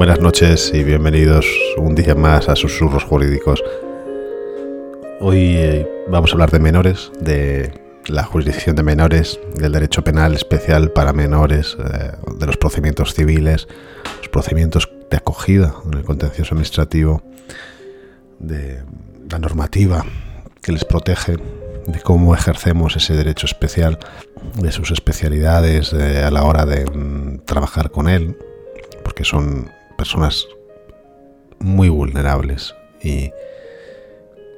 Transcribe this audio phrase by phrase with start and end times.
[0.00, 1.46] Buenas noches y bienvenidos
[1.76, 3.62] un día más a Susurros Jurídicos.
[5.20, 10.32] Hoy eh, vamos a hablar de menores, de la jurisdicción de menores, del derecho penal
[10.32, 13.68] especial para menores, eh, de los procedimientos civiles,
[14.20, 17.22] los procedimientos de acogida en el contencioso administrativo,
[18.38, 18.82] de
[19.30, 20.06] la normativa
[20.62, 21.36] que les protege,
[21.86, 23.98] de cómo ejercemos ese derecho especial,
[24.54, 28.38] de sus especialidades eh, a la hora de mm, trabajar con él,
[29.04, 29.68] porque son
[30.00, 30.48] personas
[31.58, 33.30] muy vulnerables y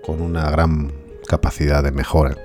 [0.04, 0.92] con una gran
[1.26, 2.36] capacidad de mejora.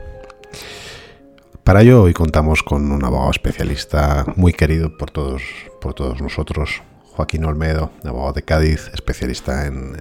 [1.64, 5.44] Para ello hoy contamos con un abogado especialista muy querido por todos,
[5.80, 9.95] por todos nosotros, Joaquín Olmedo, abogado de Cádiz, especialista en,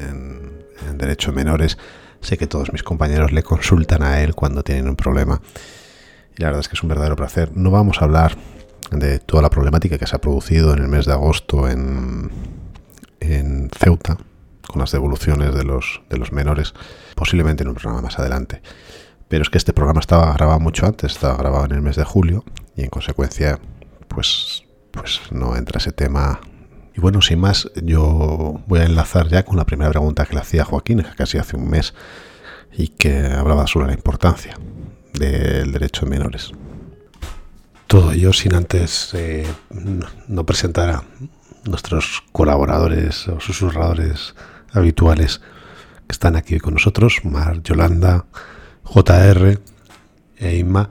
[0.88, 1.76] en derecho de menores.
[2.22, 5.42] Sé que todos mis compañeros le consultan a él cuando tienen un problema
[6.34, 7.54] y la verdad es que es un verdadero placer.
[7.54, 8.38] No vamos a hablar
[8.90, 12.30] de toda la problemática que se ha producido en el mes de agosto en,
[13.20, 14.18] en Ceuta,
[14.66, 16.74] con las devoluciones de los, de los menores,
[17.14, 18.62] posiblemente en un programa más adelante.
[19.28, 22.04] Pero es que este programa estaba grabado mucho antes, estaba grabado en el mes de
[22.04, 22.44] julio
[22.76, 23.58] y en consecuencia,
[24.08, 26.40] pues, pues no entra ese tema.
[26.94, 30.40] Y bueno, sin más, yo voy a enlazar ya con la primera pregunta que le
[30.40, 31.94] hacía Joaquín, casi hace un mes,
[32.72, 34.56] y que hablaba sobre la importancia
[35.12, 36.52] del derecho de menores.
[37.86, 39.46] Todo ello sin antes eh,
[40.28, 41.02] no presentar
[41.68, 44.34] nuestros colaboradores o susurradores
[44.72, 45.40] habituales
[46.06, 48.26] que están aquí con nosotros, Mar, Yolanda,
[48.84, 49.58] JR
[50.38, 50.90] e Inma,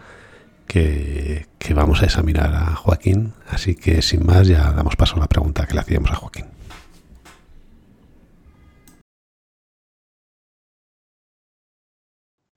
[0.68, 3.34] que, que vamos a examinar a Joaquín.
[3.48, 6.46] Así que sin más ya damos paso a la pregunta que le hacíamos a Joaquín.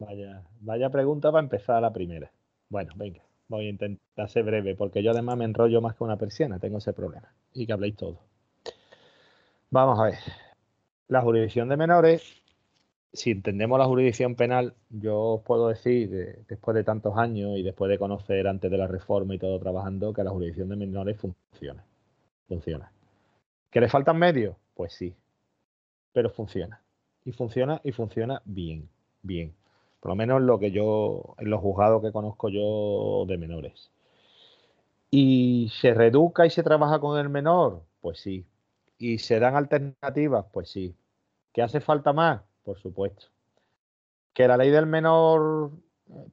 [0.01, 2.31] Vaya, vaya pregunta para empezar la primera.
[2.71, 6.17] Bueno, venga, voy a intentar ser breve, porque yo además me enrollo más que una
[6.19, 7.33] persiana, tengo ese problema.
[7.55, 8.19] Y que habléis todo.
[9.71, 10.19] Vamos a ver.
[11.09, 12.23] La jurisdicción de menores,
[13.13, 17.63] si entendemos la jurisdicción penal, yo os puedo decir, de- después de tantos años y
[17.63, 21.19] después de conocer antes de la reforma y todo trabajando, que la jurisdicción de menores
[21.19, 21.85] funciona.
[22.47, 22.93] Funciona.
[23.71, 24.57] ¿Que le faltan medios?
[24.75, 25.15] Pues sí.
[26.13, 26.81] Pero funciona.
[27.25, 28.89] Y funciona y funciona bien.
[29.23, 29.55] Bien.
[30.01, 33.91] Por lo menos lo que yo, en los juzgados que conozco yo de menores.
[35.11, 37.83] ¿Y se reeduca y se trabaja con el menor?
[38.01, 38.47] Pues sí.
[38.99, 40.47] ¿Y se dan alternativas?
[40.53, 40.95] Pues sí.
[41.53, 42.43] ¿Que hace falta más?
[42.63, 43.27] Por supuesto.
[44.35, 45.73] ¿Que la ley del menor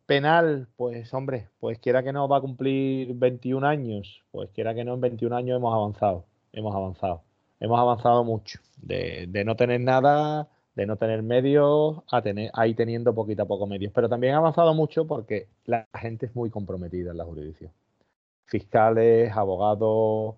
[0.06, 0.68] penal?
[0.76, 4.94] Pues hombre, pues quiera que no va a cumplir 21 años, pues quiera que no
[4.94, 7.24] en 21 años hemos avanzado, hemos avanzado,
[7.60, 8.60] hemos avanzado mucho.
[8.78, 13.66] De no tener nada, de no tener medios, a tener, ahí teniendo poquito a poco
[13.66, 13.92] medios.
[13.94, 17.72] Pero también ha avanzado mucho porque la gente es muy comprometida en la jurisdicción.
[18.46, 20.36] Fiscales, abogados,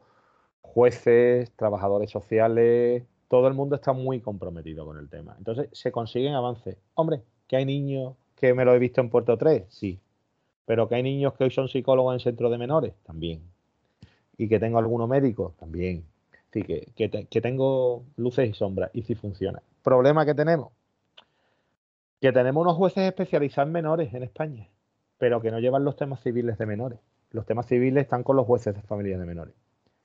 [0.61, 5.35] jueces, trabajadores sociales, todo el mundo está muy comprometido con el tema.
[5.37, 6.77] Entonces se consiguen avances.
[6.93, 9.99] Hombre, que hay niños que me lo he visto en Puerto 3, sí.
[10.65, 13.41] Pero que hay niños que hoy son psicólogos en centros de menores, también.
[14.37, 16.05] Y que tengo algunos médicos, también.
[16.51, 19.61] Sí, que, que, te- que tengo luces y sombras y sí funciona.
[19.83, 20.71] Problema que tenemos,
[22.21, 24.67] que tenemos unos jueces especializados en menores en España,
[25.17, 26.99] pero que no llevan los temas civiles de menores.
[27.31, 29.53] Los temas civiles están con los jueces de familias de menores.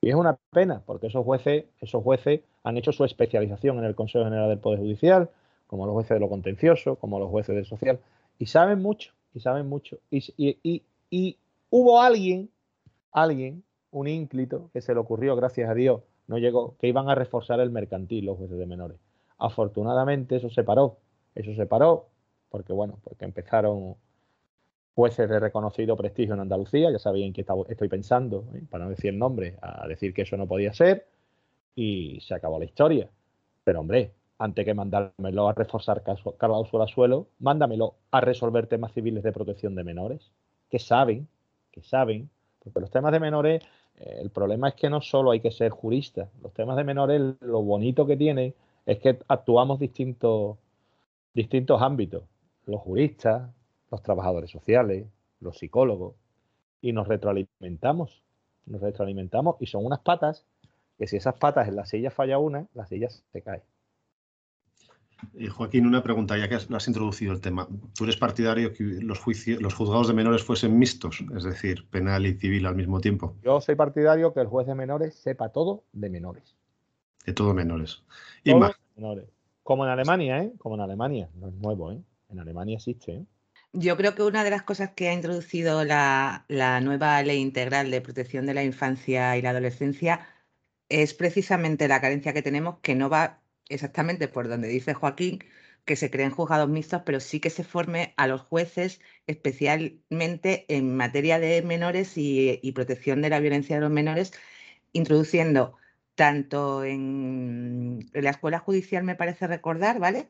[0.00, 3.94] Y es una pena, porque esos jueces, esos jueces han hecho su especialización en el
[3.94, 5.30] Consejo General del Poder Judicial,
[5.66, 8.00] como los jueces de lo contencioso, como los jueces del social,
[8.38, 9.98] y saben mucho, y saben mucho.
[10.10, 11.38] Y, y- y- y
[11.70, 12.50] hubo alguien,
[13.12, 17.14] alguien, un ínclito, que se le ocurrió, gracias a Dios, no llegó, que iban a
[17.14, 18.98] reforzar el mercantil los jueces de menores.
[19.38, 20.98] Afortunadamente eso se paró,
[21.34, 22.08] eso se paró,
[22.50, 23.96] porque bueno, porque empezaron
[24.94, 26.98] jueces de reconocido prestigio en Andalucía, ya
[27.32, 28.62] qué estaba- estoy pensando, ¿eh?
[28.70, 31.06] para no decir el nombre, a decir que eso no podía ser,
[31.74, 33.08] y se acabó la historia.
[33.64, 36.02] Pero hombre, antes que mandármelo a reforzar
[36.38, 40.32] cláusula suelo, mándamelo a resolver temas civiles de protección de menores,
[40.70, 41.28] que saben,
[41.70, 42.30] que saben,
[42.60, 43.62] porque los temas de menores,
[44.04, 47.62] el problema es que no solo hay que ser jurista, los temas de menores, lo
[47.62, 48.54] bonito que tiene
[48.86, 50.56] es que actuamos distintos,
[51.34, 52.24] distintos ámbitos,
[52.66, 53.50] los juristas,
[53.90, 55.06] los trabajadores sociales,
[55.40, 56.14] los psicólogos,
[56.80, 58.22] y nos retroalimentamos,
[58.66, 60.44] nos retroalimentamos y son unas patas
[60.98, 63.62] que si esas patas en la silla falla una, la silla se cae.
[65.34, 67.68] Y Joaquín, una pregunta, ya que has, has, introducido el tema.
[67.94, 72.26] ¿Tú eres partidario que los, juicios, los juzgados de menores fuesen mixtos, es decir, penal
[72.26, 73.36] y civil al mismo tiempo?
[73.42, 76.56] Yo soy partidario que el juez de menores sepa todo de menores.
[77.24, 78.02] De todo menores.
[78.44, 78.72] Y más.
[78.96, 79.26] Menores.
[79.62, 80.52] Como en Alemania, ¿eh?
[80.58, 81.28] Como en Alemania.
[81.34, 82.02] No es nuevo, ¿eh?
[82.28, 83.24] En Alemania existe, ¿eh?
[83.74, 87.90] Yo creo que una de las cosas que ha introducido la, la nueva ley integral
[87.90, 90.26] de protección de la infancia y la adolescencia
[90.90, 95.40] es precisamente la carencia que tenemos que no va exactamente por donde dice Joaquín,
[95.84, 100.96] que se creen juzgados mixtos, pero sí que se forme a los jueces especialmente en
[100.96, 104.32] materia de menores y, protección de la violencia de los menores,
[104.92, 105.76] introduciendo
[106.14, 110.28] tanto en, la escuela judicial, me parece recordar, ¿vale?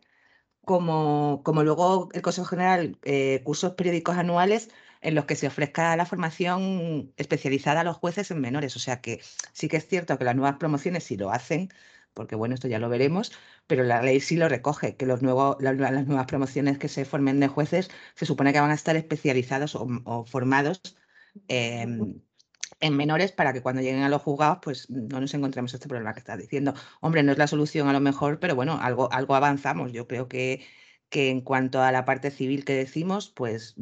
[0.64, 4.70] Como, como luego el Consejo General, eh, cursos periódicos anuales
[5.02, 8.76] en los que se ofrezca la formación especializada a los jueces en menores.
[8.76, 9.20] O sea que
[9.52, 11.70] sí que es cierto que las nuevas promociones, si lo hacen,
[12.14, 13.32] porque bueno, esto ya lo veremos,
[13.66, 17.40] pero la ley sí lo recoge, que los nuevos, las, nuevas promociones que se formen
[17.40, 20.80] de jueces se supone que van a estar especializados o, formados
[22.82, 26.12] en menores para que cuando lleguen a los juzgados pues no nos encontremos este problema
[26.12, 26.74] que estás diciendo.
[27.00, 29.92] Hombre, no es la solución a lo mejor, pero bueno, algo, algo avanzamos.
[29.92, 30.64] Yo creo que,
[31.08, 33.76] que en cuanto a la parte civil que decimos, pues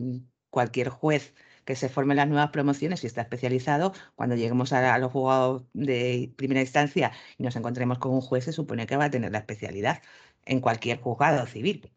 [0.50, 1.34] cualquier juez
[1.64, 6.32] que se formen las nuevas promociones y está especializado, cuando lleguemos a, los juzgados de
[6.36, 9.38] primera instancia y nos encontremos con un juez, se supone que va a tener la
[9.38, 10.02] especialidad
[10.44, 11.90] en cualquier juzgado civil.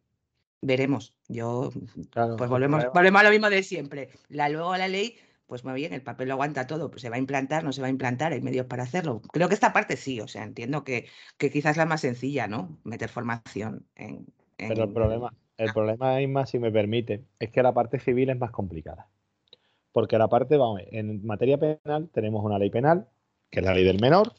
[0.62, 1.16] Veremos.
[1.28, 1.72] Yo,
[2.38, 4.10] pues volvemos, volvemos a lo mismo de siempre.
[4.30, 7.18] La luego la ley, pues muy bien, el papel lo aguanta todo, pues se va
[7.18, 9.22] a implantar, no se va a implantar, hay medios para hacerlo.
[9.32, 11.08] Creo que esta parte sí, o sea, entiendo que,
[11.38, 12.78] que quizás es la más sencilla, ¿no?
[12.84, 14.26] Meter formación en.
[14.58, 18.38] Pero el problema, el problema, más si me permite, es que la parte civil es
[18.38, 19.08] más complicada.
[19.94, 23.08] Porque la parte, vamos, en materia penal tenemos una ley penal,
[23.50, 24.34] que es la ley del menor,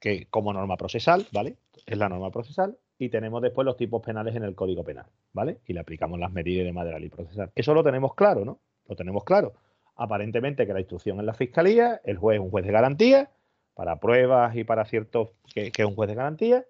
[0.00, 1.56] que como norma procesal, ¿vale?
[1.86, 5.60] Es la norma procesal, y tenemos después los tipos penales en el Código Penal, ¿vale?
[5.66, 7.50] Y le aplicamos las medidas y de la ley procesal.
[7.54, 8.58] Eso lo tenemos claro, ¿no?
[8.88, 9.54] Lo tenemos claro.
[9.94, 13.30] Aparentemente que la instrucción en la fiscalía, el juez es un juez de garantía,
[13.74, 16.66] para pruebas y para ciertos, que, que es un juez de garantía.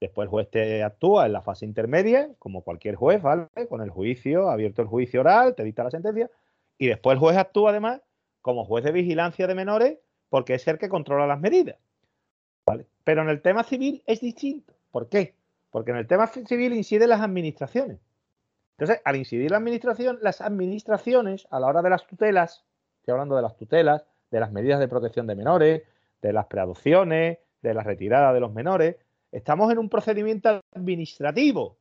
[0.00, 3.46] Después el juez te actúa en la fase intermedia, como cualquier juez, ¿vale?
[3.68, 6.30] Con el juicio, abierto el juicio oral, te dicta la sentencia,
[6.78, 8.00] y después el juez actúa además
[8.40, 9.98] como juez de vigilancia de menores
[10.28, 11.76] porque es el que controla las medidas.
[12.66, 12.86] ¿vale?
[13.04, 14.74] Pero en el tema civil es distinto.
[14.90, 15.34] ¿Por qué?
[15.70, 17.98] Porque en el tema civil inciden las administraciones.
[18.78, 22.64] Entonces, al incidir la administración, las administraciones, a la hora de las tutelas,
[23.00, 25.82] estoy hablando de las tutelas, de las medidas de protección de menores,
[26.22, 28.96] de las preadopciones, de la retirada de los menores,
[29.32, 31.78] estamos en un procedimiento administrativo,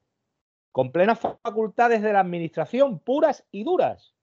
[0.71, 4.13] con plenas facultades de la administración, puras y duras.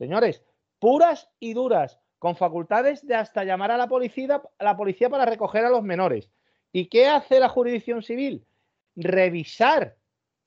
[0.00, 0.42] Señores,
[0.78, 5.62] puras y duras, con facultades de hasta llamar a la policía, la policía para recoger
[5.66, 6.30] a los menores.
[6.72, 8.46] ¿Y qué hace la jurisdicción civil?
[8.96, 9.98] Revisar,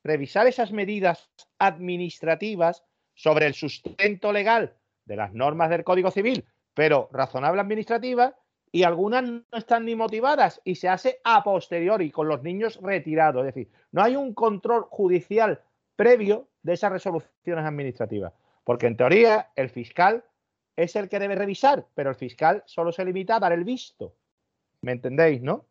[0.03, 1.29] revisar esas medidas
[1.59, 2.83] administrativas
[3.13, 4.73] sobre el sustento legal
[5.05, 8.35] de las normas del Código Civil, pero razonable administrativa,
[8.71, 13.45] y algunas no están ni motivadas y se hace a posteriori con los niños retirados.
[13.45, 15.61] Es decir, no hay un control judicial
[15.95, 18.33] previo de esas resoluciones administrativas.
[18.63, 20.23] Porque en teoría el fiscal
[20.75, 24.15] es el que debe revisar, pero el fiscal solo se limita a dar el visto.
[24.81, 25.65] ¿Me entendéis, no?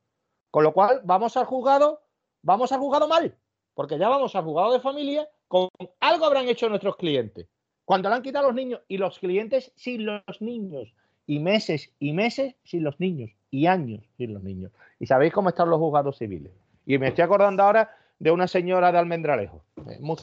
[0.51, 2.03] Con lo cual, vamos al juzgado,
[2.43, 3.35] vamos al juzgado mal,
[3.75, 5.69] porque ya vamos al juzgado de familia con
[6.01, 7.47] algo habrán hecho nuestros clientes.
[7.85, 10.95] Cuando le han quitado los niños y los clientes sin los niños,
[11.27, 14.73] y meses y meses sin los niños, y años sin los niños.
[14.99, 16.53] Y sabéis cómo están los juzgados civiles.
[16.87, 20.17] Y me estoy acordando ahora de una señora de Almendralejo, eh, muy,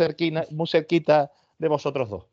[0.51, 2.25] muy cerquita de vosotros dos.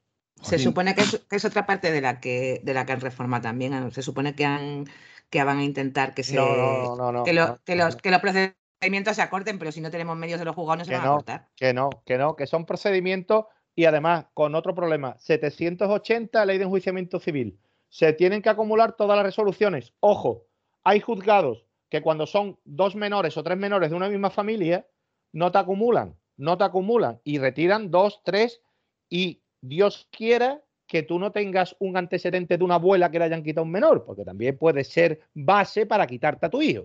[0.43, 3.91] Se supone que es, otra parte de la que de la que han reformado también.
[3.91, 4.87] Se supone que han
[5.31, 9.81] que van a intentar que se que, los, que los procedimientos se acorten, pero si
[9.81, 11.49] no tenemos medios de los juzgados no se van a acortar.
[11.57, 16.65] Que no, que no, que son procedimientos y además con otro problema, 780 ley de
[16.65, 17.59] enjuiciamiento civil.
[17.89, 19.93] Se tienen que acumular todas las resoluciones.
[20.01, 20.47] Ojo,
[20.85, 24.87] hay juzgados que cuando son dos menores o tres menores de una misma familia,
[25.33, 28.61] no te acumulan, no te acumulan y retiran dos, tres
[29.09, 33.43] y Dios quiera que tú no tengas un antecedente de una abuela que le hayan
[33.43, 36.85] quitado un menor, porque también puede ser base para quitarte a tu hijo.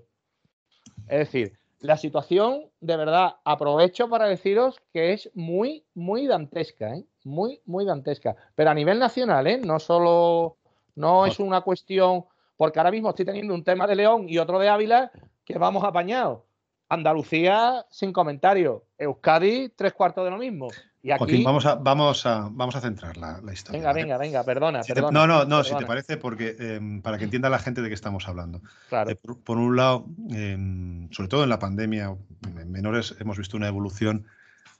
[1.07, 7.05] Es decir, la situación, de verdad, aprovecho para deciros que es muy, muy dantesca, ¿eh?
[7.23, 8.35] muy, muy dantesca.
[8.55, 9.57] Pero a nivel nacional, ¿eh?
[9.57, 10.57] no solo,
[10.95, 12.25] no es una cuestión,
[12.55, 15.11] porque ahora mismo estoy teniendo un tema de León y otro de Ávila
[15.43, 16.41] que vamos apañados.
[16.91, 18.83] Andalucía, sin comentario.
[18.97, 20.67] Euskadi, tres cuartos de lo mismo.
[21.01, 21.19] Y aquí...
[21.19, 23.79] Joaquín, vamos a, vamos a, vamos a centrar la, historia.
[23.79, 24.81] Venga, venga, venga, perdona.
[25.09, 27.93] no, no, no, si te parece, porque em, para que entienda la gente de qué
[27.93, 28.61] estamos hablando.
[28.89, 29.09] Claro.
[29.09, 32.13] Eh, por, un lado, em, sobre todo en la pandemia,
[32.45, 34.27] en menores hemos visto una evolución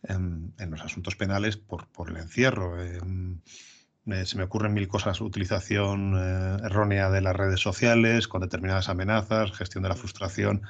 [0.03, 2.84] en, los asuntos penales por, por el encierro.
[2.84, 3.39] Em,
[4.08, 8.89] eh, se me ocurren mil cosas, utilización eh, errónea de las redes sociales con determinadas
[8.89, 10.63] amenazas, gestión de la frustración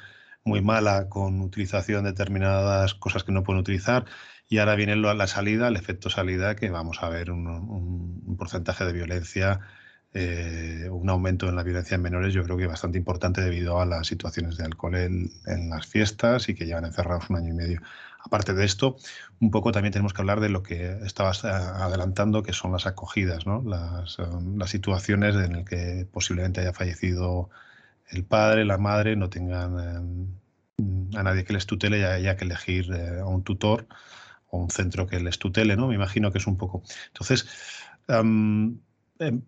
[0.44, 4.06] muy mala con utilización de determinadas cosas que no pueden utilizar.
[4.50, 8.92] Y ahora viene la salida, el efecto salida, que vamos a ver un, porcentaje de
[8.94, 9.62] violencia,
[10.14, 13.86] eh, un aumento en la violencia en menores, yo creo que bastante importante debido a
[13.86, 17.56] las situaciones de alcohol en, en las fiestas y que llevan encerrados un año y
[17.56, 17.82] medio.
[18.24, 18.98] Aparte de esto,
[19.40, 22.86] un poco también tenemos que hablar de lo que estabas eh, adelantando, que son las
[22.86, 23.64] acogidas, ¿no?
[23.66, 27.50] las, em, las situaciones en las que posiblemente haya fallecido
[28.12, 29.80] el padre, la madre, no tengan
[30.78, 33.88] em, a nadie que les tutele y haya que elegir eh, a un tutor
[34.48, 35.88] o un centro que les tutele, ¿no?
[35.88, 36.84] Me imagino que es un poco.
[37.08, 37.48] Entonces,
[38.08, 38.80] em,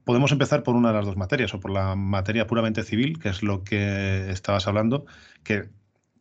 [0.05, 3.29] podemos empezar por una de las dos materias, o por la materia puramente civil, que
[3.29, 5.05] es lo que estabas hablando,
[5.43, 5.69] que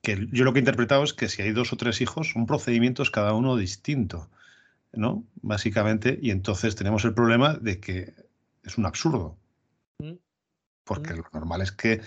[0.03, 2.47] que yo lo que he interpretado es que si hay dos o tres hijos, son
[2.47, 4.29] procedimientos cada uno distinto,
[4.93, 5.25] ¿no?
[5.37, 8.13] Básicamente, y entonces tenemos el problema de que
[8.65, 9.39] es un absurdo.
[10.01, 10.15] Mm.
[10.85, 11.17] Porque mm.
[11.19, 12.01] lo normal es que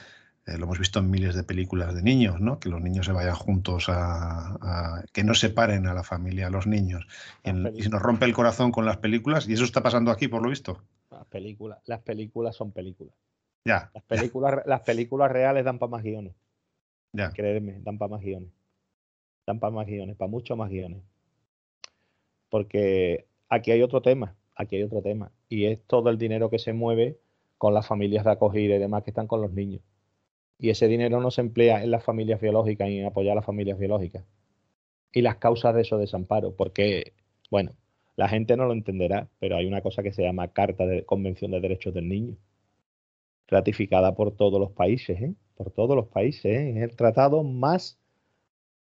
[0.47, 2.59] eh, lo hemos visto en miles de películas de niños, ¿no?
[2.59, 6.67] Que los niños se vayan juntos a, que no separen a la familia, a los
[6.67, 7.07] niños.
[7.43, 10.43] Y, se nos rompe el corazón con las películas, y eso está pasando aquí, por
[10.43, 10.83] lo visto.
[11.09, 13.15] Las películas, las películas son películas.
[13.65, 13.89] Ya.
[13.95, 16.35] Las películas, las películas reales dan para más guiones.
[17.11, 17.31] Ya.
[17.31, 18.49] Creerme, dan para más guiones.
[19.47, 21.01] Dan para más guiones, para muchos más guiones.
[22.49, 25.31] Porque aquí hay otro tema, aquí hay otro tema.
[25.49, 27.17] Y es todo el dinero que se mueve
[27.57, 29.81] con las familias de acogida y demás que están con los niños.
[30.57, 33.45] Y ese dinero no se emplea en las familias biológicas y en apoyar a las
[33.45, 34.25] familias biológicas.
[35.12, 37.13] Y las causas de eso desamparo, porque,
[37.50, 37.74] bueno,
[38.15, 41.51] la gente no lo entenderá, pero hay una cosa que se llama Carta de Convención
[41.51, 42.38] de Derechos del Niño,
[43.47, 45.35] ratificada por todos los países, ¿eh?
[45.55, 46.45] por todos los países.
[46.45, 46.69] ¿eh?
[46.71, 48.00] Es el tratado más,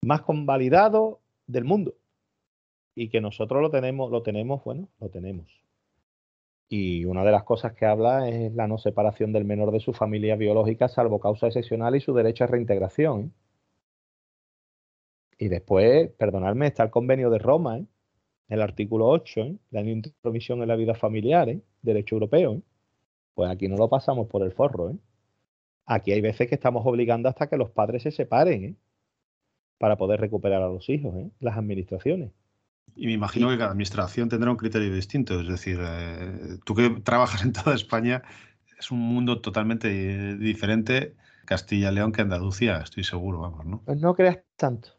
[0.02, 1.94] más convalidado del mundo.
[2.94, 5.67] Y que nosotros lo tenemos, lo tenemos, bueno, lo tenemos.
[6.68, 9.92] Y una de las cosas que habla es la no separación del menor de su
[9.92, 13.20] familia biológica, salvo causa excepcional y su derecho a reintegración.
[13.20, 13.30] ¿eh?
[15.38, 17.86] Y después, perdonadme, está el convenio de Roma, ¿eh?
[18.48, 19.56] el artículo 8, ¿eh?
[19.70, 21.60] la intromisión en la vida familiar, ¿eh?
[21.82, 22.62] derecho europeo.
[23.34, 24.90] Pues aquí no lo pasamos por el forro.
[24.90, 24.96] ¿eh?
[25.86, 28.74] Aquí hay veces que estamos obligando hasta que los padres se separen ¿eh?
[29.78, 31.30] para poder recuperar a los hijos, ¿eh?
[31.40, 32.32] las administraciones.
[32.96, 35.40] Y me imagino que cada administración tendrá un criterio distinto.
[35.40, 38.22] Es decir, eh, tú que trabajas en toda España,
[38.78, 41.14] es un mundo totalmente diferente
[41.44, 43.82] Castilla-León que Andalucía, estoy seguro, vamos, ¿no?
[43.84, 44.90] Pues no creas tanto.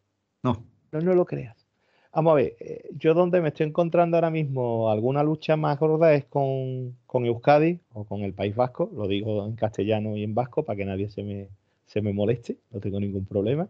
[0.41, 0.65] No.
[0.91, 1.69] No, no lo creas.
[2.11, 6.11] Vamos a ver, eh, yo donde me estoy encontrando ahora mismo alguna lucha más gorda
[6.15, 10.63] es con, Euskadi o con el País Vasco, lo digo en castellano y en vasco
[10.63, 11.49] para que nadie se me,
[11.85, 13.67] se me moleste, no tengo ningún problema,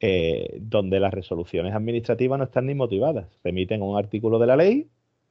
[0.00, 4.56] eh, donde las resoluciones administrativas no están ni motivadas, remiten a un artículo de la
[4.56, 4.88] ley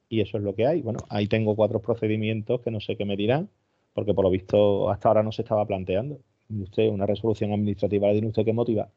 [0.10, 0.82] y eso es lo que hay.
[0.82, 3.50] Bueno, ahí tengo cuatro procedimientos que no sé qué me dirán,
[3.94, 6.20] porque por lo visto hasta ahora no se estaba planteando.
[6.50, 8.90] Usted, una resolución administrativa la tiene usted que motivar.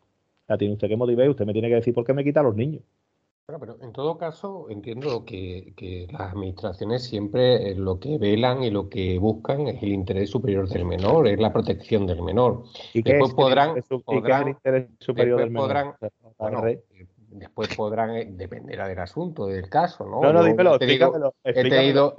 [0.49, 2.41] La tiene usted que motivar y usted me tiene que decir por qué me quita
[2.41, 2.83] a los niños.
[3.49, 8.71] Bueno, pero en todo caso entiendo que, las administraciones siempre eh, lo que velan y
[8.71, 12.63] lo que buscan es el interés superior del menor, es la protección del menor.
[12.95, 13.85] ¿Y después podrán, el
[15.01, 15.97] superior del menor?
[16.63, 16.83] Eh,
[17.31, 20.21] después podrán, dependerá del asunto, del caso, ¿no?
[20.21, 22.15] No, no, dímelo, he tenido,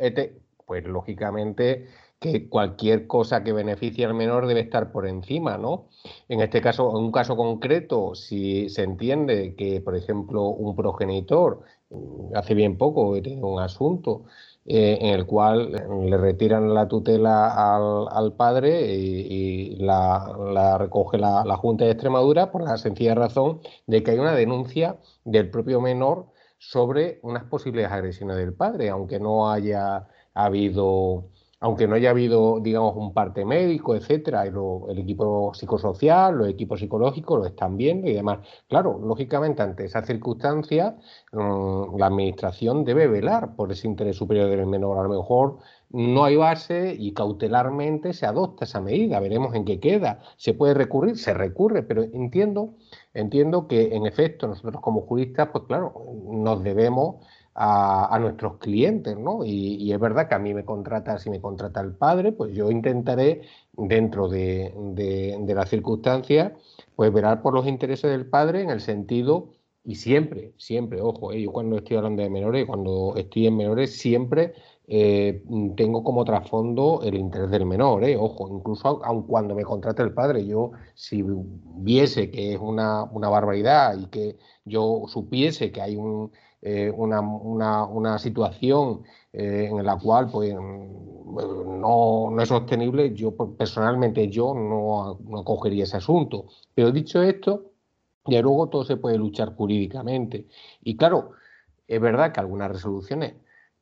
[0.65, 1.88] pues lógicamente
[2.24, 5.89] que cualquier cosa que beneficie al menor debe estar por encima, ¿no?
[6.30, 11.62] En este caso, en un caso concreto, si se entiende que, por ejemplo, un progenitor,
[11.89, 14.24] mm, hace bien poco he tenido un asunto
[14.65, 15.72] eh, en el cual
[16.10, 22.77] le retiran la tutela al, padre y, la, recoge la Junta de Extremadura por la
[22.77, 26.27] sencilla razón de que hay una denuncia del propio menor
[26.58, 31.30] sobre unas posibles agresiones del padre, aunque no haya habido
[31.63, 37.39] aunque no haya habido, digamos, un parte médico, etcétera, el equipo psicosocial, los equipos psicológicos
[37.39, 38.39] lo están viendo y demás.
[38.67, 40.98] Claro, lógicamente, ante esa circunstancia,
[41.32, 45.00] mm, la administración debe velar por ese interés superior del menor.
[45.00, 49.79] A lo mejor no hay base y cautelarmente se adopta esa medida, veremos en qué
[49.79, 50.20] queda.
[50.36, 52.74] Se puede recurrir, se recurre, pero entiendo,
[53.13, 55.93] entiendo que en efecto nosotros como juristas, pues claro,
[56.25, 57.25] nos debemos
[57.56, 59.46] a, nuestros clientes, ¿no?
[59.46, 62.72] Y, es verdad que a mí me contrata, si me contrata el padre, pues yo
[62.72, 63.42] intentaré,
[63.74, 66.54] dentro de, de, las circunstancias,
[66.96, 69.50] pues velar por los intereses del padre en el sentido,
[69.86, 71.42] y siempre, siempre, ojo, ¿eh?
[71.42, 74.54] yo cuando estoy hablando de menores, cuando estoy en menores, siempre
[74.88, 75.44] eh,
[75.76, 78.16] tengo como trasfondo el interés del menor, ¿eh?
[78.18, 81.24] ojo, incluso aun cuando me contrate el padre, yo si
[81.78, 86.32] viese que es una, una barbaridad y que yo supiese que hay un
[86.65, 89.03] eh, una, situación
[89.34, 95.84] eh, en la cual pues, no, es sostenible, yo pues, personalmente yo no, no cogería
[95.84, 96.46] ese asunto.
[96.74, 97.74] Pero dicho esto,
[98.25, 100.48] ya luego todo se puede luchar jurídicamente.
[100.82, 101.32] Y claro,
[101.86, 103.36] es verdad que algunas resoluciones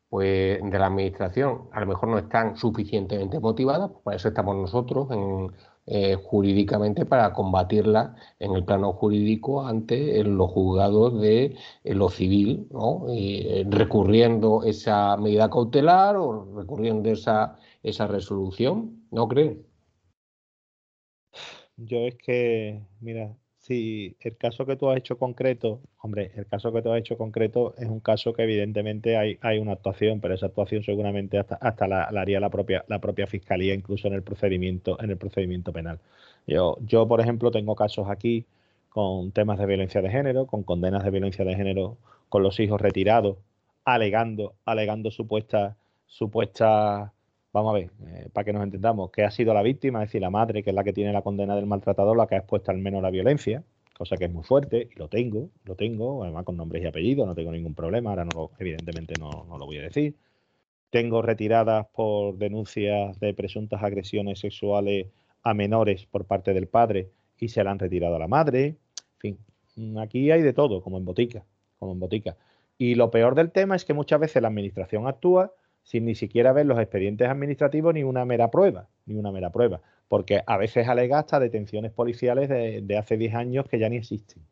[0.09, 4.55] pues, de la Administración a lo mejor no están suficientemente motivadas, pues para eso estamos
[4.55, 5.51] nosotros en
[5.87, 13.05] eh, jurídicamente para combatirla en el plano jurídico ante los juzgados de lo civil, ¿no?
[13.09, 19.65] Eh, recurriendo esa medida cautelar o recurriendo esa, esa resolución, ¿no creen?
[21.77, 23.35] Yo es que, mira,
[23.71, 27.17] si el caso que tú has hecho concreto, hombre, el caso que tú has hecho
[27.17, 31.55] concreto es un caso que evidentemente hay, hay una actuación, pero esa actuación seguramente hasta,
[31.55, 35.71] hasta la, haría la propia, la propia fiscalía, incluso en el procedimiento, en el procedimiento
[35.71, 35.99] penal.
[36.47, 38.45] Yo, yo, por ejemplo, tengo casos aquí
[38.89, 41.97] con temas de violencia de género, con condenas de violencia de género
[42.27, 43.37] con los hijos retirados,
[43.85, 47.11] alegando, alegando supuestas, supuestas
[47.53, 50.21] vamos a ver, eh, para que nos entendamos, que ha sido la víctima, es decir,
[50.21, 52.71] la madre, que es la que tiene la condena del maltratador, la que ha expuesto
[52.71, 53.63] al menos la violencia,
[53.97, 57.27] cosa que es muy fuerte, y lo tengo, lo tengo, además con nombres y apellidos,
[57.27, 60.15] no tengo ningún problema, ahora no evidentemente no, no lo voy a decir.
[60.89, 65.07] Tengo retiradas por denuncias de presuntas agresiones sexuales
[65.43, 68.77] a menores por parte del padre y se la han retirado a la madre.
[69.23, 69.37] En
[69.75, 71.45] fin, aquí hay de todo, como en botica,
[71.79, 72.37] como en botica.
[72.77, 76.53] Y lo peor del tema es que muchas veces la administración actúa sin ni siquiera
[76.53, 80.87] ver los expedientes administrativos ni una mera prueba, ni una mera prueba, porque a veces
[80.87, 84.43] alega hasta detenciones policiales de, hace 10 años que ya ni existen.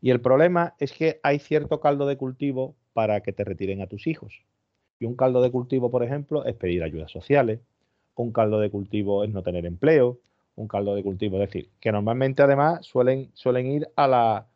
[0.00, 3.86] Y el problema es que hay cierto caldo de cultivo para que te retiren a
[3.86, 4.44] tus hijos.
[4.98, 7.60] Y un caldo de cultivo, por ejemplo, es pedir ayudas sociales,
[8.16, 10.20] un caldo de cultivo es no tener empleo,
[10.56, 14.46] un caldo de cultivo, es decir, que normalmente además suelen, suelen ir a la,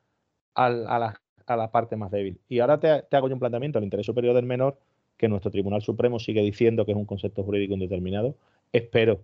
[0.55, 2.39] a, la, a la parte más débil.
[2.49, 4.79] Y ahora te, hago yo un planteamiento, el interés superior del menor,
[5.17, 8.37] que nuestro Tribunal Supremo sigue diciendo que es un concepto jurídico indeterminado.
[8.73, 9.23] Espero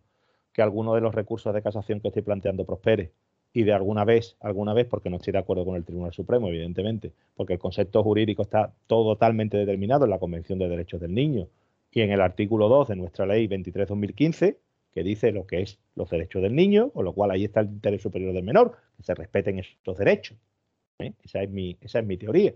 [0.53, 3.13] que alguno de los recursos de casación que estoy planteando prospere
[3.53, 6.49] y de alguna vez, alguna vez, porque no estoy de acuerdo con el Tribunal Supremo,
[6.49, 11.49] evidentemente, porque el concepto jurídico está totalmente determinado en la Convención de Derechos del Niño
[11.93, 14.57] y en el artículo 2 de nuestra ley 23-2015,
[14.93, 17.67] que dice lo que es los derechos del niño, con lo cual ahí está el
[17.67, 20.37] interés superior del menor, que se respeten estos derechos.
[20.99, 21.15] ¿Eh?
[21.23, 22.55] Esa, es mi, esa es mi teoría.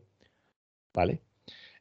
[0.95, 1.21] ¿Vale?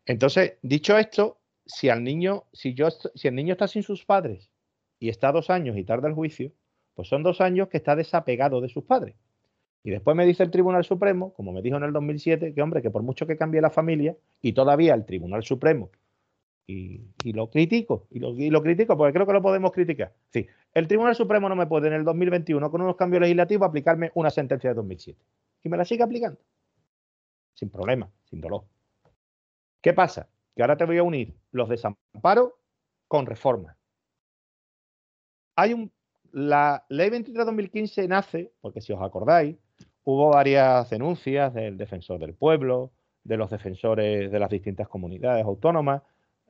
[0.06, 4.50] Entonces, dicho esto, si al niño, si yo si el niño está sin sus padres
[5.00, 6.52] y está dos años y tarda el juicio,
[6.94, 9.16] pues son dos años que está desapegado de sus padres.
[9.84, 12.82] Y después me dice el Tribunal Supremo, como me dijo en el 2007, que hombre,
[12.82, 15.92] que por mucho que cambie la familia, y todavía el Tribunal Supremo,
[16.66, 17.00] y,
[17.32, 20.14] lo critico, y lo, y lo, critico porque creo que lo podemos criticar.
[20.34, 24.12] Sí, el Tribunal Supremo no me puede en el 2021 con unos cambios legislativos aplicarme
[24.16, 25.18] una sentencia de 2007
[25.64, 26.40] y me la sigue aplicando.
[27.54, 28.66] Sin problema, sin dolor.
[29.82, 30.30] ¿Qué pasa?
[30.56, 32.52] Que ahora te voy a unir los desamparos
[33.08, 33.78] con reforma.
[35.56, 35.92] Hay un,
[36.32, 39.58] la ley 23-2015 nace, porque si os acordáis,
[40.04, 42.92] hubo varias denuncias del defensor del pueblo,
[43.24, 46.04] de los defensores de las distintas comunidades autónomas,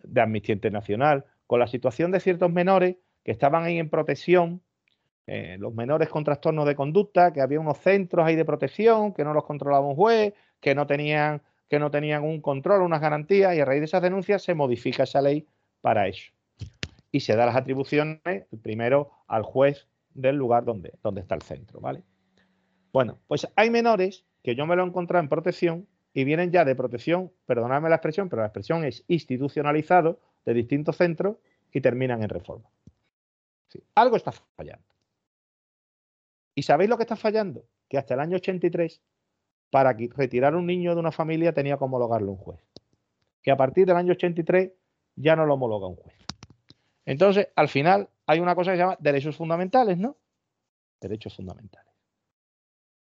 [0.03, 4.61] de Amnistía Internacional, con la situación de ciertos menores que estaban ahí en protección
[5.27, 9.25] eh, los menores con trastornos de conducta, que había unos centros ahí de protección, que
[9.25, 13.53] no los controlaba un juez, que no tenían, que no tenían un control, unas garantías,
[13.53, 15.45] y a raíz de esas denuncias se modifica esa ley
[15.81, 16.31] para eso.
[17.11, 21.81] Y se da las atribuciones, primero al juez del lugar donde, donde está el centro,
[21.81, 22.03] ¿vale?
[22.93, 26.63] Bueno, pues hay menores que yo me lo he encontrado en protección y vienen ya
[26.63, 31.35] de protección, perdonadme la expresión, pero la expresión es institucionalizado de distintos centros
[31.73, 32.69] y terminan en reforma.
[33.93, 34.96] algo está fallando.
[36.57, 37.65] ¿Y sabéis lo que está fallando?
[37.87, 38.99] Que hasta el año 83,
[39.69, 42.59] para retirar un niño de una familia tenía que homologarlo un juez.
[43.43, 44.71] Que a partir del año 83
[45.17, 46.15] ya no lo homologa un juez.
[47.05, 50.17] Entonces, al final, hay una cosa que se llama derechos fundamentales, ¿no?
[50.99, 51.93] Derechos fundamentales.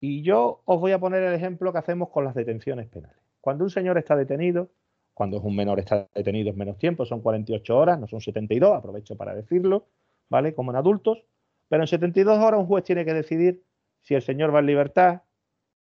[0.01, 3.23] Y yo os voy a poner el ejemplo que hacemos con las detenciones penales.
[3.39, 4.69] Cuando un señor está detenido,
[5.13, 8.75] cuando es un menor está detenido es menos tiempo, son 48 horas, no son 72,
[8.75, 9.87] aprovecho para decirlo,
[10.27, 10.53] ¿vale?
[10.53, 11.23] Como en adultos,
[11.67, 13.63] pero en 72 horas un juez tiene que decidir
[14.01, 15.21] si el señor va en libertad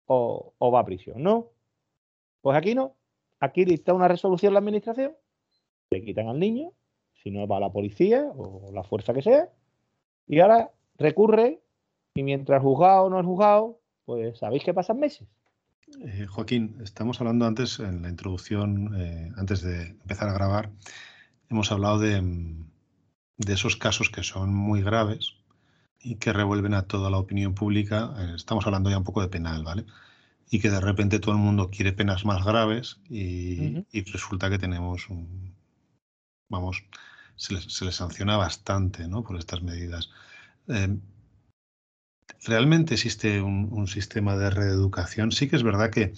[0.05, 1.49] o, va a prisión, ¿no?
[2.41, 2.95] Pues aquí no.
[3.39, 5.13] aquí dicta una resolución la administración,
[5.89, 6.71] le quitan al niño,
[7.13, 9.49] si no va la policía o la fuerza que sea,
[10.27, 11.61] y ahora recurre
[12.13, 15.27] y mientras juzgado o no es juzgado, pues sabéis que pasan meses.
[15.99, 20.71] Eh, Joaquín, estamos hablando antes en la introducción, eh, antes de empezar a grabar,
[21.49, 22.23] hemos hablado de,
[23.47, 25.35] esos casos que son muy graves
[26.03, 28.13] y que revuelven a toda la opinión pública.
[28.17, 29.85] Eh, estamos hablando ya un poco de penal, ¿vale?
[30.49, 34.59] Y que de repente todo el mundo quiere penas más graves y, y resulta que
[34.59, 35.55] tenemos un,
[36.49, 36.83] vamos,
[37.35, 39.23] se les, se les, sanciona bastante, ¿no?
[39.23, 40.09] Por estas medidas.
[40.67, 40.97] Eh,
[42.45, 45.31] realmente existe un, un, sistema de reeducación.
[45.31, 46.13] Sí que es verdad que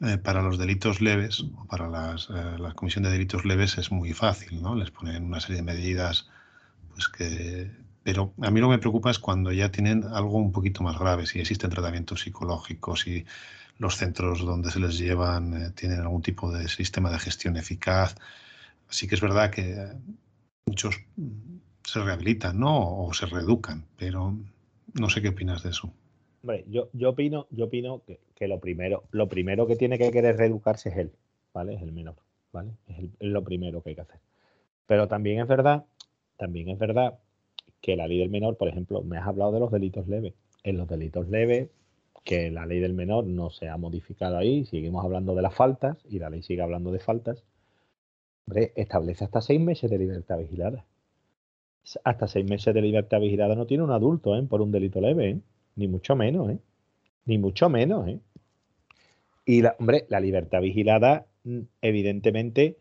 [0.00, 3.92] eh, para los delitos leves o para las, eh, la comisión de delitos leves es
[3.92, 4.74] muy fácil, ¿no?
[4.74, 6.28] Les ponen una serie de medidas,
[6.92, 7.81] pues que.
[8.02, 10.98] Pero a mí lo que me preocupa es cuando ya tienen algo un poquito más
[10.98, 13.24] grave, si existen tratamientos psicológicos, si
[13.78, 18.16] los centros donde se les llevan eh, tienen algún tipo de sistema de gestión eficaz.
[18.88, 19.88] Sí que es verdad que
[20.66, 21.00] muchos
[21.84, 23.04] se rehabilitan, ¿no?
[23.04, 24.36] O se reeducan, pero
[24.94, 25.92] no sé qué opinas de eso.
[26.42, 30.10] Hombre, yo, yo opino, yo opino que, que, lo primero, lo primero que tiene que
[30.10, 31.12] querer reeducarse es él,
[31.54, 31.74] ¿vale?
[31.74, 32.16] Es el menor,
[32.52, 32.72] ¿vale?
[32.88, 34.20] Es lo primero que hay que hacer.
[34.86, 35.84] Pero también es verdad,
[36.36, 37.18] también es verdad
[37.82, 40.32] que la ley del menor, por ejemplo, me has hablado de los delitos leves.
[40.64, 41.68] En los delitos leves,
[42.24, 45.98] que la ley del menor no se ha modificado ahí, seguimos hablando de las faltas
[46.08, 47.44] y la ley sigue hablando de faltas.
[48.46, 50.86] Hombre, establece hasta seis meses de libertad vigilada
[52.04, 54.42] hasta seis meses de libertad vigilada no tiene un adulto ¿eh?
[54.42, 55.40] por un delito leve, ¿eh?
[55.76, 56.58] ni mucho menos, ¿eh?
[57.24, 58.08] ni mucho menos.
[58.08, 58.20] ¿eh?
[59.44, 61.26] Y, la, hombre, la libertad vigilada,
[61.80, 62.78] evidentemente,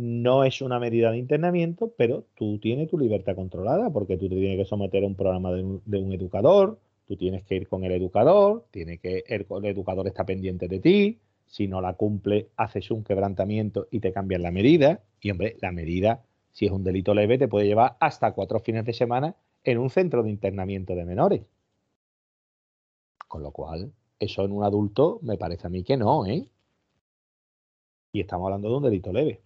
[0.00, 4.36] no es una medida de internamiento, pero tú tienes tu libertad controlada, porque tú te
[4.36, 7.92] tienes que someter a un programa de un, educador, tú tienes que ir con el
[7.92, 12.90] educador, tiene que el, el educador está pendiente de ti, si no la cumple, haces
[12.90, 16.22] un quebrantamiento y te cambian la medida, y hombre, la medida
[16.58, 19.90] si es un delito leve, te puede llevar hasta cuatro fines de semana en un
[19.90, 21.42] centro de internamiento de menores.
[23.28, 26.48] Con lo cual, eso en un adulto me parece a mí que no, ¿eh?
[28.12, 29.40] Y estamos hablando de un delito leve.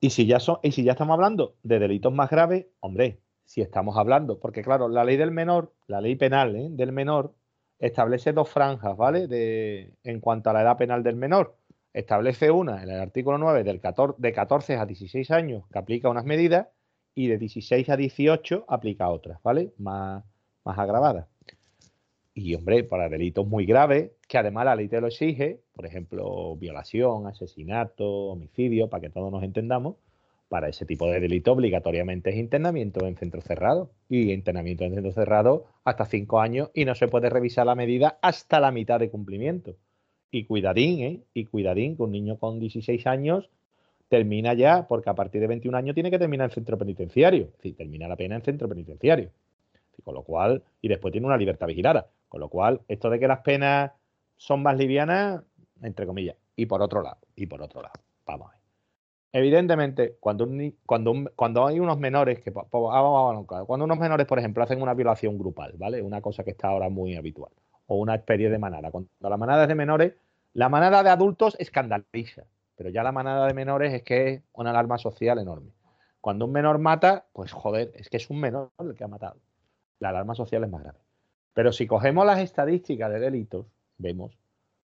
[0.00, 3.60] Y si ya, son, y si ya estamos hablando de delitos más graves, hombre, si
[3.60, 6.68] estamos hablando, porque claro, la ley del menor, la ley penal ¿eh?
[6.70, 7.34] del menor,
[7.78, 9.26] establece dos franjas, ¿vale?
[9.26, 11.56] De, en cuanto a la edad penal del menor
[11.92, 16.08] establece una en el artículo 9 del 14, de 14 a 16 años que aplica
[16.08, 16.68] unas medidas
[17.14, 19.72] y de 16 a 18 aplica otras, ¿vale?
[19.78, 20.24] Más,
[20.64, 21.26] más agravadas.
[22.32, 26.56] Y, hombre, para delitos muy graves, que además la ley te lo exige, por ejemplo,
[26.56, 29.96] violación, asesinato, homicidio, para que todos nos entendamos,
[30.50, 33.90] para ese tipo de delito obligatoriamente es internamiento en centro cerrado.
[34.06, 38.18] Y internamiento en centro cerrado hasta cinco años y no se puede revisar la medida
[38.20, 39.74] hasta la mitad de cumplimiento.
[40.30, 41.20] Y cuidadín, ¿eh?
[41.32, 43.48] Y cuidadín, que un niño con 16 años
[44.10, 47.52] termina ya, porque a partir de 21 años tiene que terminar en centro penitenciario.
[47.62, 49.30] Es termina la pena en centro penitenciario.
[50.04, 52.08] Con lo cual, y después tiene una libertad vigilada.
[52.28, 53.92] Con lo cual, esto de que las penas
[54.40, 55.42] son más livianas,
[55.82, 56.36] entre comillas.
[56.56, 57.94] Y por otro lado, y por otro lado,
[58.26, 58.60] vamos a ver.
[59.32, 64.64] Evidentemente, cuando, un, cuando, un, cuando hay unos menores que, cuando unos menores, por ejemplo,
[64.64, 66.02] hacen una violación grupal, ¿vale?
[66.02, 67.52] Una cosa que está ahora muy habitual
[67.86, 68.90] o una especie de manada.
[68.90, 70.14] Cuando la manada es de menores,
[70.52, 74.70] la manada de adultos escandaliza, pero ya la manada de menores es que es una
[74.70, 75.70] alarma social enorme.
[76.20, 79.40] Cuando un menor mata, pues joder, es que es un menor el que ha matado.
[80.00, 80.98] La alarma social es más grave.
[81.52, 83.66] Pero si cogemos las estadísticas de delitos,
[83.98, 84.36] vemos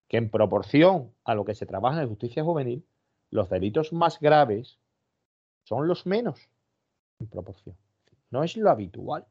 [0.09, 2.85] que en proporción a lo que se trabaja en justicia juvenil,
[3.31, 4.79] los delitos más graves
[5.65, 6.49] son los menos
[7.19, 7.77] en proporción.
[8.31, 9.27] No es lo habitual.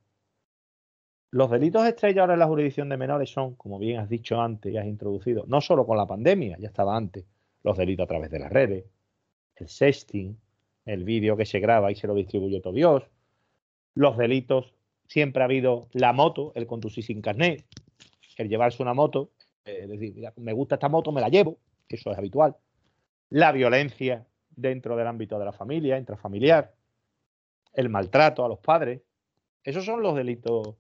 [1.32, 4.74] Los delitos estrella ahora en la jurisdicción de menores son, como bien has dicho antes
[4.74, 7.26] y has introducido, no solo con la pandemia, ya estaba antes,
[7.64, 8.86] los delitos a través de las redes,
[9.56, 10.38] el sexting,
[10.86, 13.04] el vídeo que se graba y se lo distribuye todo Dios,
[13.96, 14.74] los delitos,
[15.08, 17.66] siempre ha habido la moto, el conducir sin carnet,
[18.38, 19.32] el llevarse una moto,
[19.66, 21.58] es decir, mira, me gusta esta moto, me la llevo,
[21.90, 22.56] eso es habitual,
[23.30, 26.74] la violencia dentro del ámbito de la familia, intrafamiliar,
[27.74, 29.02] el maltrato a los padres,
[29.64, 30.76] esos son los delitos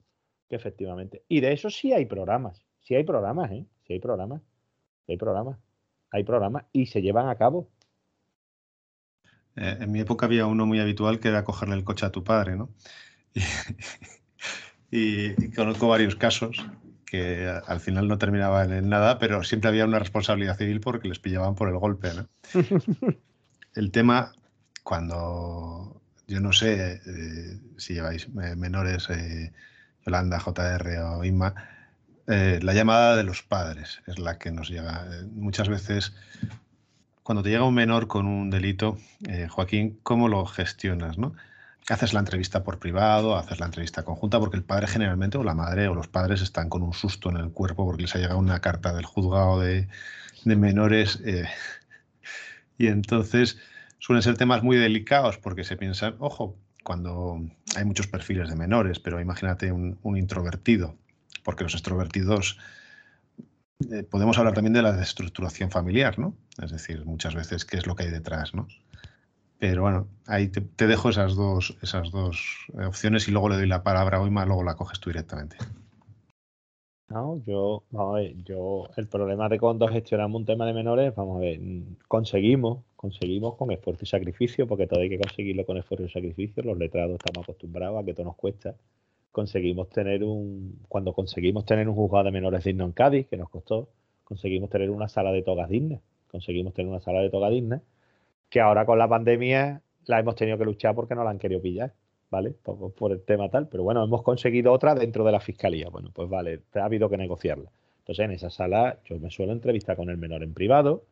[0.47, 1.23] que efectivamente.
[1.27, 2.63] Y de eso sí hay programas.
[2.81, 3.65] Sí hay programas, ¿eh?
[3.85, 4.41] Sí hay programas.
[5.05, 5.57] Sí hay programas.
[6.11, 7.67] Hay programas y se llevan a cabo.
[9.55, 12.23] Eh, en mi época había uno muy habitual que era cogerle el coche a tu
[12.23, 12.69] padre, ¿no?
[13.33, 13.41] Y,
[14.91, 16.63] y, y conozco varios casos
[17.15, 21.19] que al final no terminaban en nada, pero siempre había una responsabilidad civil porque les
[21.19, 22.28] pillaban por el golpe, ¿no?
[23.75, 24.34] el tema,
[24.84, 29.54] cuando yo no sé eh, si lleváis eh, menores eh,
[30.06, 31.54] Yolanda, JR o Inma,
[32.28, 35.06] eh, la llamada de los padres es la que nos llega.
[35.32, 36.13] Muchas veces
[37.23, 38.97] cuando te llega un menor con un delito,
[39.49, 41.17] Joaquín, ¿cómo lo gestionas?
[41.17, 41.34] ¿no?
[41.89, 45.53] Haces la entrevista por privado, haces la entrevista conjunta, porque el padre generalmente, o la
[45.53, 48.39] madre, o los padres están con un susto en el cuerpo porque les ha llegado
[48.39, 49.87] una carta del juzgado de,
[50.45, 51.21] menores.
[51.25, 51.45] Eh,
[52.77, 53.59] y entonces
[53.99, 57.41] suelen ser temas muy delicados porque se piensan, ojo, cuando
[57.75, 60.95] hay muchos perfiles de menores, pero imagínate un, introvertido,
[61.43, 62.59] porque los extrovertidos
[63.91, 66.37] eh, podemos hablar también de la destructuración familiar, ¿no?
[66.61, 68.67] Es decir, muchas veces qué es lo que hay detrás, ¿no?
[69.59, 73.67] Pero bueno, ahí te, dejo esas dos, esas dos eh, opciones y luego le doy
[73.67, 75.55] la palabra a Oima, luego la coges tú directamente.
[77.07, 81.13] No, yo, vamos a ver, yo, el problema de cuando gestionamos un tema de menores,
[81.15, 81.59] vamos a ver,
[82.07, 86.63] conseguimos, conseguimos con esfuerzo y sacrificio, porque todo hay que conseguirlo con esfuerzo y sacrificio,
[86.63, 88.75] los letrados estamos acostumbrados a que todo nos cuesta.
[89.31, 93.49] Conseguimos tener un, cuando conseguimos tener un juzgado de menores digno en Cádiz, que nos
[93.49, 93.89] costó,
[94.23, 97.81] conseguimos tener una sala de togas dignas, conseguimos tener una sala de togas dignas,
[98.49, 101.62] que ahora con la pandemia la hemos tenido que luchar porque no la han querido
[101.62, 101.93] pillar.
[102.29, 102.51] ¿vale?
[102.51, 105.89] Por, el tema tal, pero bueno, hemos conseguido otra dentro de la fiscalía.
[105.89, 107.71] Bueno, pues vale, ha habido que negociarla.
[107.99, 111.05] Entonces, en esa sala yo me suelo entrevistar con el menor en privado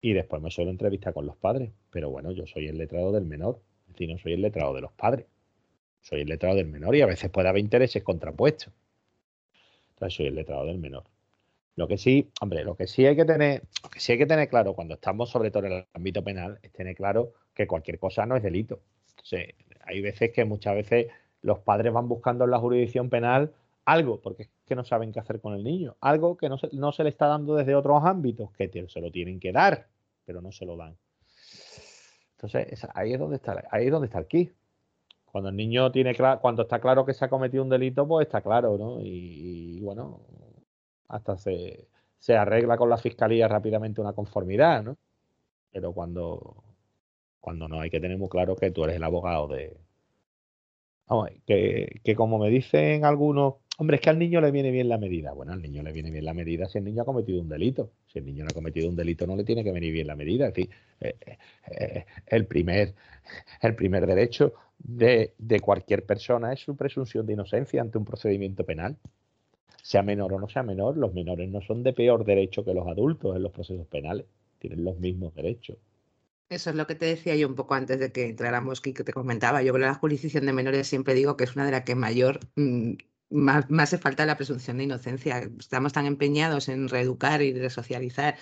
[0.00, 1.72] y después me suelo entrevistar con los padres.
[1.90, 4.82] Pero bueno, yo soy el letrado del menor, es decir, no soy el letrado de
[4.82, 5.26] los padres.
[6.02, 8.72] Soy el letrado del menor y a veces puede haber intereses contrapuestos.
[9.90, 11.04] Entonces, soy el letrado del menor.
[11.80, 14.26] Lo que sí, hombre, lo que sí hay que tener, lo que sí hay que
[14.26, 17.98] tener claro cuando estamos sobre todo en el ámbito penal es tener claro que cualquier
[17.98, 18.82] cosa no es delito.
[19.08, 19.54] Entonces,
[19.86, 21.06] hay veces que muchas veces
[21.40, 23.54] los padres van buscando en la jurisdicción penal
[23.86, 26.68] algo, porque es que no saben qué hacer con el niño, algo que no se,
[26.72, 29.86] no se le está dando desde otros ámbitos, que se lo tienen que dar,
[30.26, 30.98] pero no se lo dan.
[32.32, 34.52] Entonces, ahí es donde está, ahí es donde está el key.
[35.24, 38.42] Cuando el niño tiene cuando está claro que se ha cometido un delito, pues está
[38.42, 38.98] claro, ¿no?
[39.00, 40.20] Y bueno,
[41.10, 44.96] hasta se, se arregla con la fiscalía rápidamente una conformidad, ¿no?
[45.72, 46.62] Pero cuando,
[47.40, 49.76] cuando no hay que tener muy claro que tú eres el abogado de...
[51.44, 54.96] Que, que como me dicen algunos, hombre, es que al niño le viene bien la
[54.96, 55.32] medida.
[55.32, 57.90] Bueno, al niño le viene bien la medida si el niño ha cometido un delito.
[58.06, 60.14] Si el niño no ha cometido un delito, no le tiene que venir bien la
[60.14, 60.46] medida.
[60.46, 60.70] Es decir,
[61.00, 62.94] eh, eh, eh, el, primer,
[63.60, 68.64] el primer derecho de, de, cualquier persona es su presunción de inocencia ante un procedimiento
[68.64, 68.96] penal.
[69.82, 72.86] Sea menor o no sea menor, los menores no son de peor derecho que los
[72.86, 74.26] adultos en los procesos penales.
[74.58, 75.78] Tienen los mismos derechos.
[76.50, 79.12] Eso es lo que te decía yo un poco antes de que entráramos, que te
[79.12, 79.62] comentaba.
[79.62, 82.40] Yo con la jurisdicción de menores siempre digo que es una de las que mayor
[82.56, 82.94] mm,
[83.30, 85.48] más, hace falta la presunción de inocencia.
[85.58, 88.36] Estamos tan empeñados en reeducar y resocializar.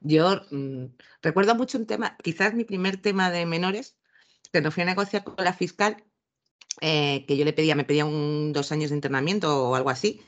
[0.00, 0.86] Yo mm,
[1.22, 3.96] recuerdo mucho un tema, quizás mi primer tema de menores,
[4.52, 6.04] que no fui a negociar con la fiscal,
[6.80, 10.20] eh, que yo le pedía, me pedía un, dos años de internamiento o algo así,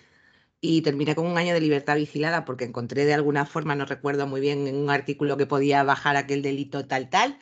[0.69, 4.27] y terminé con un año de libertad vigilada porque encontré de alguna forma, no recuerdo
[4.27, 7.39] muy bien, en un artículo que podía bajar aquel delito tal, tal.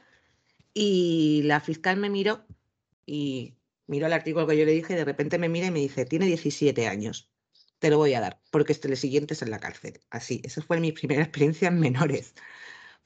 [0.75, 2.45] Y la fiscal me miró
[3.07, 3.57] y
[3.87, 6.05] miró el artículo que yo le dije y de repente me mira y me dice,
[6.05, 7.31] tiene 17 años,
[7.79, 10.01] te lo voy a dar, porque este, el siguiente es en la cárcel.
[10.11, 12.35] Así, esa fue mi primera experiencia en menores.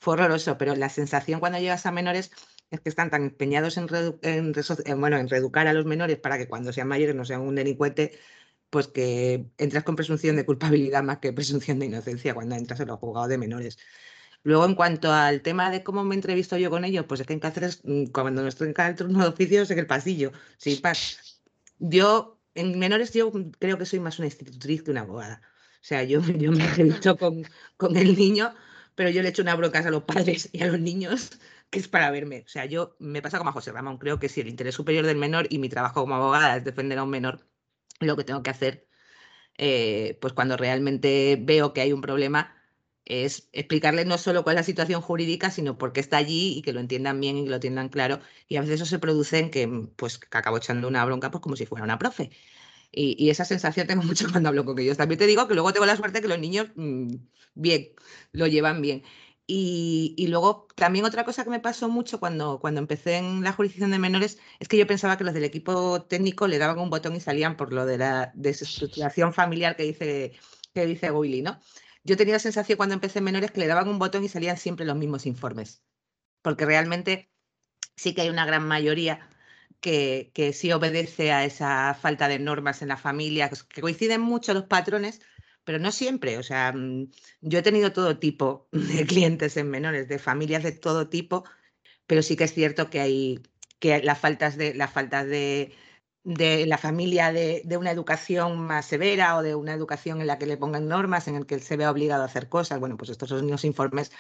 [0.01, 2.33] Fue horroroso, pero la sensación cuando llegas a menores
[2.71, 3.89] es que están tan empeñados en,
[4.23, 7.55] en, bueno, en reeducar a los menores para que cuando sean mayores no sean un
[7.55, 8.19] delincuente
[8.71, 12.89] pues que entras con presunción de culpabilidad más que presunción de inocencia cuando entras en
[12.89, 13.79] los juzgados de menores.
[14.43, 17.33] Luego, en cuanto al tema de cómo me entrevisto yo con ellos, pues es que
[17.33, 20.33] en Cáceres, mm, cuando no estoy en el turno de oficio, es en el pasillo,
[20.57, 21.43] sin paz.
[21.79, 25.43] Yo, en menores, yo creo que soy más una institutriz que una abogada.
[25.81, 27.45] O sea, yo, yo me entrevisto con,
[27.77, 28.55] con el niño,
[28.95, 31.39] pero yo le echo una bronca a los padres y a los niños
[31.71, 32.45] que es para verme.
[32.47, 35.05] O sea, yo me pasa como a José Ramón, creo que si el interés superior
[35.07, 37.47] del menor y mi trabajo como abogada es defender a un menor,
[38.01, 38.87] lo que tengo que hacer,
[39.59, 42.55] eh, pues cuando realmente veo que hay un problema,
[43.09, 46.63] es explicarle no solo cuál es la situación jurídica, sino por qué está allí y
[46.63, 48.21] que lo entiendan bien y que lo entiendan claro.
[48.49, 51.43] Y a veces eso se produce en que, pues, que acabo echando una bronca, pues
[51.43, 52.31] como si fuera una profe.
[52.93, 54.97] Y, esa sensación tengo mucho cuando hablo con ellos.
[54.97, 57.15] También te digo que luego tengo la suerte que los niños, mm,
[57.55, 57.89] bien,
[58.33, 59.03] lo llevan bien.
[59.51, 63.91] Y, luego también otra cosa que me pasó mucho cuando, cuando empecé en la jurisdicción
[63.91, 67.17] de menores es que yo pensaba que los del equipo técnico le daban un botón
[67.17, 70.35] y salían por lo de la desestructuración familiar que dice,
[70.75, 71.45] que dice Willy.
[72.05, 74.59] Yo tenía la sensación cuando empecé en menores que le daban un botón y salían
[74.59, 75.83] siempre los mismos informes,
[76.43, 77.31] porque realmente
[77.97, 79.31] sí que hay una gran mayoría
[79.81, 84.53] que, que sí obedece a esa falta de normas en la familia, que coinciden mucho
[84.53, 85.23] los patrones,
[85.69, 86.39] pero no siempre.
[86.39, 87.11] O sea, mm,
[87.43, 91.45] yo he tenido todo tipo de clientes en menores, de familias de todo tipo,
[92.07, 93.43] pero sí que es cierto que hay
[93.79, 95.75] que las faltas de las faltas de,
[96.25, 100.47] de la familia de, una educación más severa o de una educación en la que
[100.47, 102.81] le pongan normas, en el que se vea obligado a hacer cosas.
[102.81, 104.11] Bueno, pues estos son los informes,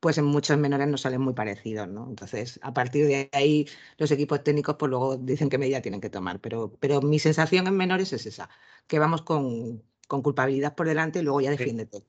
[0.00, 2.08] pues en muchos menores nos salen muy parecidos, ¿no?
[2.08, 6.10] Entonces, a partir de ahí, los equipos técnicos, pues luego dicen qué medida tienen que
[6.10, 6.40] tomar.
[6.40, 8.50] Pero, pero mi sensación en menores es esa,
[8.88, 12.04] que vamos con, culpabilidad por delante y luego ya defiéndete.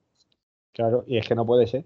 [0.74, 1.86] Claro, y es que no puede ser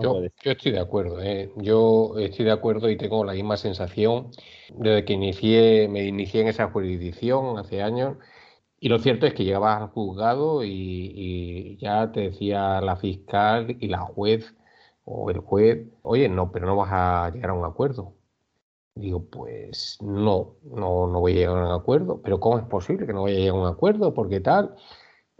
[0.00, 1.52] yo, estoy de acuerdo, ¿eh?
[1.56, 4.30] yo estoy de acuerdo y tengo la misma sensación
[4.74, 8.16] desde que inicié, me inicié en esa jurisdicción hace años.
[8.80, 13.88] Y lo cierto es que llegabas al juzgado y, ya te decía la fiscal y
[13.88, 14.54] la juez
[15.04, 18.14] o el juez, oye, no, pero no vas a llegar a un acuerdo.
[18.94, 22.20] Digo, pues no, no, no voy a llegar a un acuerdo.
[22.22, 24.14] Pero ¿cómo es posible que no vaya a llegar a un acuerdo?
[24.14, 24.74] Porque tal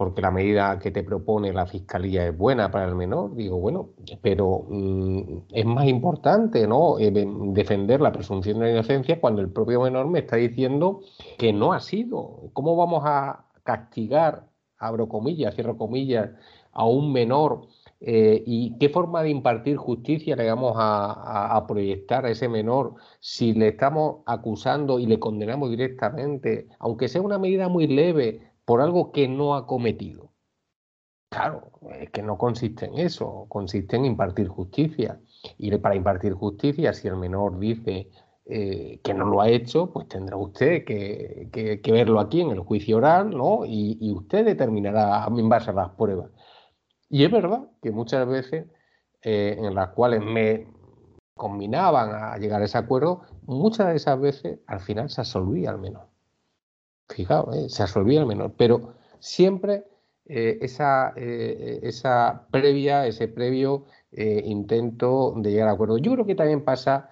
[0.00, 3.90] porque la medida que te propone la fiscalía es buena para el menor, digo, bueno,
[4.22, 6.98] pero mm, es más importante ¿no?
[6.98, 11.02] Eh, defender la presunción de inocencia cuando el propio menor me está diciendo
[11.36, 12.48] que no ha sido.
[12.54, 16.30] ¿Cómo vamos a castigar, abro comillas, cierro comillas,
[16.72, 17.68] a un menor?
[18.00, 23.52] Eh, ¿Y qué forma de impartir justicia le vamos a, proyectar a ese menor si
[23.52, 29.10] le estamos acusando y le condenamos directamente, aunque sea una medida muy leve, por algo
[29.10, 30.30] que no ha cometido.
[31.28, 35.20] Claro, es que no consiste en eso, consiste en impartir justicia.
[35.58, 38.12] Y para impartir justicia, si el menor dice
[38.44, 42.98] eh, que no lo ha hecho, pues tendrá usted que, verlo aquí en el juicio
[42.98, 43.62] oral, ¿no?
[43.66, 46.30] Y, usted determinará en base a las pruebas.
[47.08, 48.66] Y es verdad que muchas veces
[49.22, 50.68] eh, en las cuales me
[51.34, 55.80] combinaban a llegar a ese acuerdo, muchas de esas veces al final se absolvía al
[55.80, 56.09] menor.
[57.14, 59.84] Fijaos, eh, se absorbía el menor, pero siempre
[60.26, 65.96] eh, esa, eh, esa previa, ese previo intento de llegar a acuerdo.
[65.96, 67.10] Yo creo que también pasa,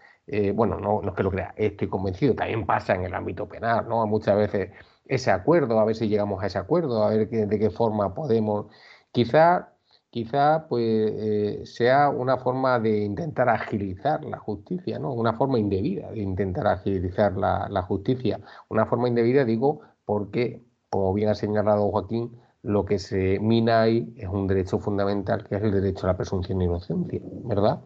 [0.55, 3.89] bueno, no, no es que lo crea, estoy convencido, también pasa en el ámbito penal,
[3.89, 4.05] ¿no?
[4.09, 4.71] Muchas veces
[5.07, 8.67] ese acuerdo, a ver si llegamos a ese acuerdo, a ver de qué forma podemos.
[9.13, 9.73] Quizá,
[10.11, 15.13] quizá pues sea una forma de intentar agilizar la justicia, ¿no?
[15.13, 18.41] Una forma indebida de intentar agilizar la, la justicia.
[18.69, 24.13] Una forma indebida, digo, porque, como bien ha señalado Joaquín, lo que se mina ahí
[24.17, 27.81] es un derecho fundamental, que es el derecho a la presunción de inocencia, ¿verdad?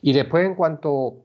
[0.00, 1.24] Y después, en cuanto,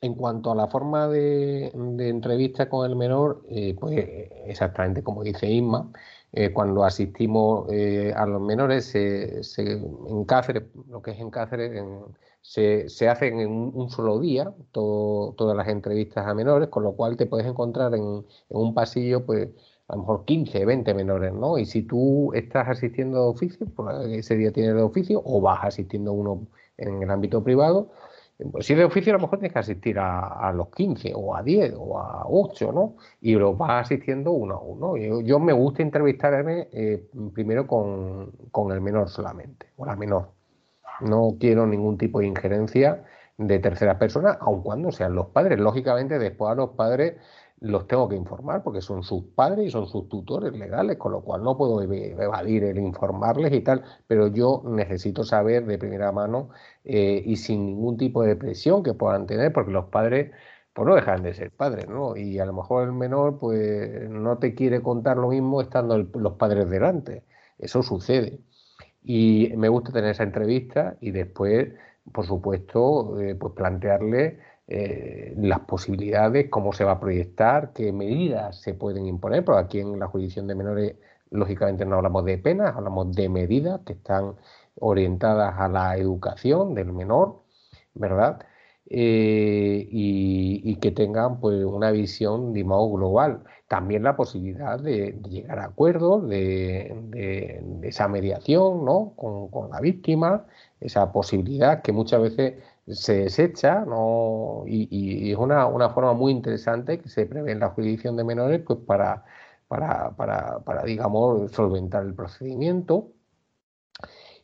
[0.00, 3.96] en cuanto a la forma de, entrevista con el menor, eh, pues
[4.46, 5.90] exactamente como dice Isma,
[6.32, 11.84] eh, cuando asistimos eh, a los menores en Cáceres, lo que es en Cáceres,
[12.40, 17.16] se, se, hacen en un, solo día todas las entrevistas a menores, con lo cual
[17.16, 19.50] te puedes encontrar en, en, un pasillo, pues
[19.88, 21.58] a lo mejor 15, 20 menores, ¿no?
[21.58, 25.60] Y si tú estás asistiendo de oficio, pues ese día tienes de oficio, o vas
[25.64, 26.46] asistiendo uno
[26.78, 27.90] en el ámbito privado,
[28.50, 31.42] pues si de oficio a lo mejor tienes que asistir a, los 15 o a
[31.42, 32.96] 10 o a 8, ¿no?
[33.20, 34.96] Y lo vas asistiendo uno a uno.
[34.96, 40.32] Yo, me gusta entrevistarme eh, primero con, con, el menor solamente, o la menor.
[41.00, 43.04] No quiero ningún tipo de injerencia
[43.38, 45.58] de terceras personas, aun cuando sean los padres.
[45.58, 47.16] Lógicamente, después a los padres
[47.62, 51.22] los tengo que informar porque son sus padres y son sus tutores legales, con lo
[51.22, 56.50] cual no puedo evadir el informarles y tal, pero yo necesito saber de primera mano
[56.84, 60.32] eh, y sin ningún tipo de presión que puedan tener, porque los padres
[60.72, 62.16] pues no dejan de ser padres, ¿no?
[62.16, 66.32] Y a lo mejor el menor pues no te quiere contar lo mismo estando los
[66.34, 67.24] padres delante.
[67.58, 68.40] Eso sucede.
[69.04, 71.68] Y me gusta tener esa entrevista y después,
[72.12, 78.60] por supuesto, eh, pues plantearle eh, las posibilidades, cómo se va a proyectar, qué medidas
[78.60, 80.96] se pueden imponer, porque aquí en la jurisdicción de menores,
[81.30, 84.36] lógicamente no hablamos de penas, hablamos de medidas que están
[84.76, 87.42] orientadas a la educación del menor,
[87.94, 88.40] ¿verdad?
[88.94, 93.44] Eh, y, que tengan pues una visión de modo global.
[93.68, 99.14] También la posibilidad de, llegar a acuerdos, de, esa mediación ¿no?
[99.16, 100.46] con, la víctima,
[100.80, 102.54] esa posibilidad que muchas veces
[102.88, 104.64] se desecha ¿no?
[104.66, 108.60] y, es una, una, forma muy interesante que se prevé en la jurisdicción de menores
[108.66, 109.24] pues para,
[109.68, 113.12] para, para, para digamos, solventar el procedimiento.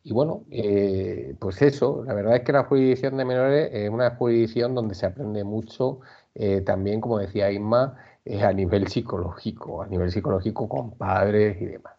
[0.04, 4.14] Y bueno, eh, pues eso, la verdad es que la jurisdicción de menores es una
[4.16, 6.00] jurisdicción donde se aprende mucho,
[6.34, 11.66] eh, también, como decía Isma, es a nivel psicológico, a nivel psicológico con padres y
[11.66, 11.94] demás.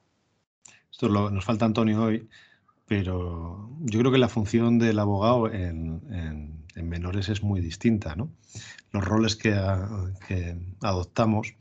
[0.90, 2.28] Esto nos falta Antonio hoy,
[2.90, 8.16] pero yo creo que la función del abogado en, menores es muy distinta.
[8.16, 8.32] ¿no?
[8.92, 9.54] Los roles que,
[10.82, 11.54] adoptamos,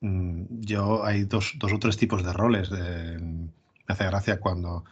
[0.00, 2.70] mm, yo hay dos, o tres tipos de roles.
[2.70, 3.50] me
[3.86, 4.84] hace gracia cuando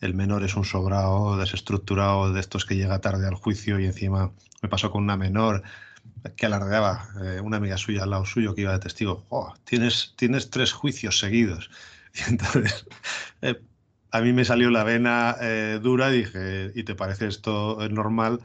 [0.00, 4.32] el menor es un sobrado, desestructurado, de estos que llega tarde al juicio y encima
[4.62, 5.64] me pasó con una menor
[6.36, 9.24] que alardeaba eh, una amiga suya al lado suyo que iba de testigo,
[9.64, 11.70] tienes, tienes tres juicios seguidos.
[12.16, 12.86] Y entonces
[13.42, 13.60] eh,
[14.14, 18.38] a mí me salió la vena eh, dura y dije, ¿y te parece esto normal?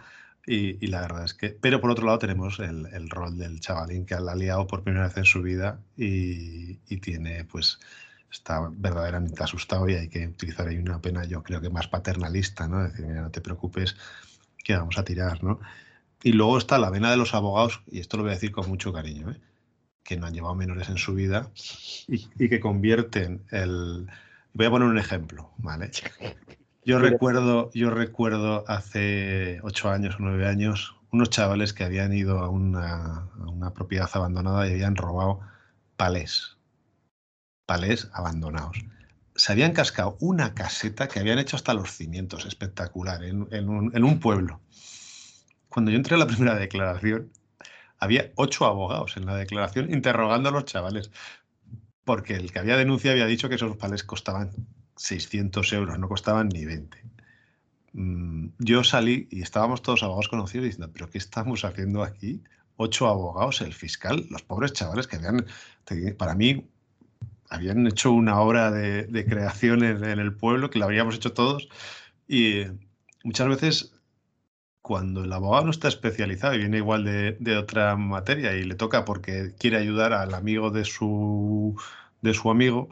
[0.48, 4.16] Y, la verdad es que, pero por otro lado tenemos el, rol del chavalín que
[4.20, 7.80] la ha liado por primera vez en su vida y, tiene, pues,
[8.32, 12.68] está verdaderamente asustado y hay que utilizar ahí una pena, yo creo que más paternalista,
[12.68, 12.84] ¿no?
[12.86, 13.96] Decir, mira, no te preocupes,
[14.64, 15.60] que vamos a tirar, ¿no?
[16.24, 18.68] Y luego está la vena de los abogados, y esto lo voy a decir con
[18.68, 19.40] mucho cariño, ¿eh?
[20.02, 21.52] que no han llevado menores en su vida
[22.08, 24.08] y que convierten el...
[24.60, 25.90] Voy a poner un ejemplo, ¿vale?
[26.84, 32.40] Yo recuerdo, yo recuerdo hace ocho años o nueve años unos chavales que habían ido
[32.40, 33.30] a una,
[33.74, 35.40] propiedad abandonada y habían robado
[35.96, 36.58] palés.
[37.68, 38.78] Palés abandonados.
[39.34, 44.04] Se habían cascado una caseta que habían hecho hasta los cimientos, espectacular, en, un, en
[44.04, 44.60] un pueblo.
[45.70, 47.32] Cuando yo entré a la primera declaración,
[47.98, 51.12] había ocho abogados en la declaración interrogando a los chavales,
[52.10, 54.50] porque el que había denunciado había dicho que esos palés costaban
[54.96, 56.98] 600 euros, no costaban ni 20.
[57.94, 62.42] Mm, yo salí y estábamos todos abogados conocidos diciendo, pero ¿qué estamos haciendo aquí?
[62.78, 65.46] Ocho abogados, el fiscal, los pobres chavales que habían,
[66.18, 66.68] para mí,
[67.48, 71.70] habían hecho una obra de, creación en, el pueblo, que la habíamos hecho todos.
[72.28, 72.64] Y
[73.24, 73.94] muchas veces,
[74.90, 79.06] cuando el abogado no está especializado y viene igual de, otra materia y le toca
[79.06, 81.80] porque quiere ayudar al amigo de su,
[82.24, 82.90] de su amigo,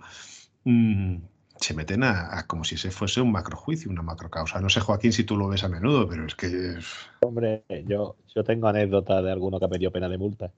[0.63, 1.15] mm,
[1.55, 4.61] se meten a, como si se fuese un macrojuicio, una macrocausa.
[4.61, 6.75] No sé, Joaquín, si tú lo ves a menudo, pero es que.
[7.21, 10.51] Hombre, yo, yo tengo anécdotas de alguno que me dio pena de multa.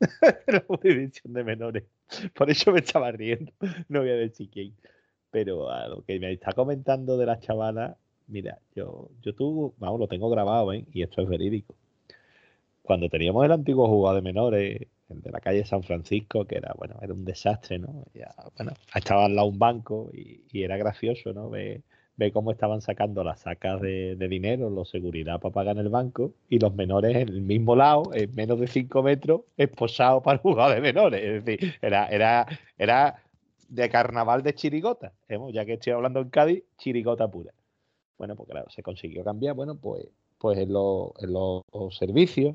[0.46, 1.84] la jurisdicción de menores.
[2.36, 3.50] Por eso me estaba riendo.
[3.88, 4.76] No voy a decir quién.
[5.32, 7.96] Pero a lo que me está comentando de la chavala,
[8.30, 10.84] mira, yo, yo tú, vamos, lo tengo grabado, ¿eh?
[10.92, 11.74] Y esto es verídico.
[12.82, 16.96] Cuando teníamos el antiguo jugado de menores, de la calle San Francisco, que era, bueno,
[17.02, 18.04] era un desastre, ¿no?
[18.14, 21.50] Ya, bueno, estaba al lado un banco y, era gracioso, ¿no?
[21.50, 21.82] Ve,
[22.16, 26.32] ve, cómo estaban sacando las sacas de, dinero, los seguridad para pagar en el banco,
[26.48, 30.74] y los menores en el mismo lado, en menos de 5 metros, esposados para jugar
[30.74, 31.22] de menores.
[31.22, 32.46] Es decir, era, era,
[32.78, 33.16] era
[33.68, 35.38] de carnaval de chirigota, ¿eh?
[35.52, 37.52] ya que estoy hablando en Cádiz, chirigota pura.
[38.20, 40.06] Bueno, pues claro, se consiguió cambiar, bueno, pues,
[40.36, 41.64] pues en, en los
[41.96, 42.54] servicios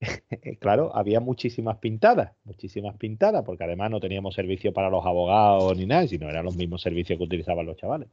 [0.60, 5.86] claro, había muchísimas pintadas, muchísimas pintadas, porque además no teníamos servicio para los abogados ni
[5.86, 8.08] nada, sino eran los mismos servicios que utilizaban los chavales.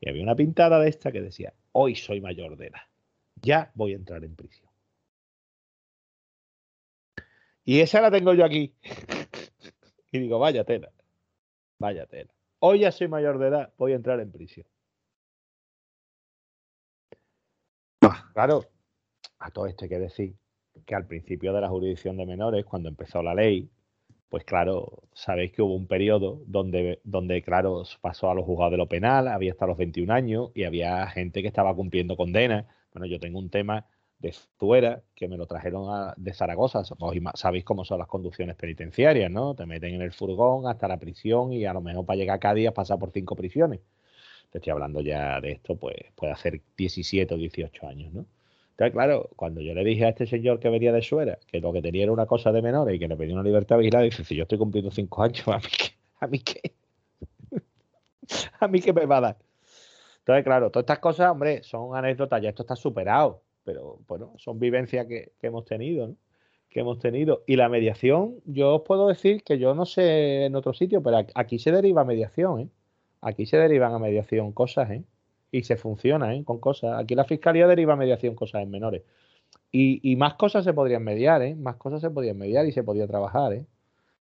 [0.00, 2.80] Y había una pintada de esta que decía, hoy soy mayor de edad,
[3.42, 4.70] ya voy a entrar en prisión.
[7.66, 8.72] Y esa la tengo yo aquí.
[10.12, 10.90] y digo, vaya tela,
[11.78, 12.30] vaya tela.
[12.60, 14.66] Hoy ya soy mayor de edad, voy a entrar en prisión.
[18.32, 18.64] Claro,
[19.38, 20.34] a todo esto hay que decir
[20.86, 23.70] que al principio de la jurisdicción de menores, cuando empezó la ley,
[24.28, 28.76] pues claro, sabéis que hubo un periodo donde, donde claro, pasó a los juzgados de
[28.78, 32.66] lo penal, había hasta los 21 años y había gente que estaba cumpliendo condena.
[32.92, 33.86] Bueno, yo tengo un tema
[34.20, 36.82] de Zuera que me lo trajeron de Zaragoza.
[37.34, 39.54] Sabéis cómo son las conducciones penitenciarias, ¿no?
[39.54, 42.40] Te meten en el furgón hasta la prisión y a lo mejor para llegar a
[42.40, 43.80] Cádiz pasar por cinco prisiones.
[44.50, 48.26] Te estoy hablando ya de esto, pues puede hacer 17 o 18 años, ¿no?
[48.90, 51.82] claro, cuando yo le dije a este señor que venía de Suera que lo que
[51.82, 54.34] tenía era una cosa de menores y que le pedía una libertad vigilada, dice, si
[54.34, 55.92] yo estoy cumpliendo cinco años, ¿a mí qué?
[56.20, 56.72] ¿A mí qué?
[58.60, 59.36] ¿A mí qué me va a dar?
[60.20, 64.58] Entonces, claro, todas estas cosas, hombre, son anécdotas, ya esto está superado, pero bueno, son
[64.58, 66.16] vivencias que, hemos tenido, ¿no?
[66.70, 67.42] Que hemos tenido.
[67.46, 71.26] Y la mediación, yo os puedo decir que yo no sé en otro sitio, pero
[71.34, 72.68] aquí se deriva mediación, ¿eh?
[73.20, 75.04] Aquí se derivan a mediación cosas, ¿eh?
[75.52, 76.44] y se funciona ¿eh?
[76.44, 77.00] con cosas.
[77.00, 79.02] Aquí la fiscalía deriva mediación cosas en menores.
[79.72, 81.54] Y, más cosas se podrían mediar, ¿eh?
[81.54, 83.66] Más cosas se podrían mediar y se podría trabajar, ¿eh?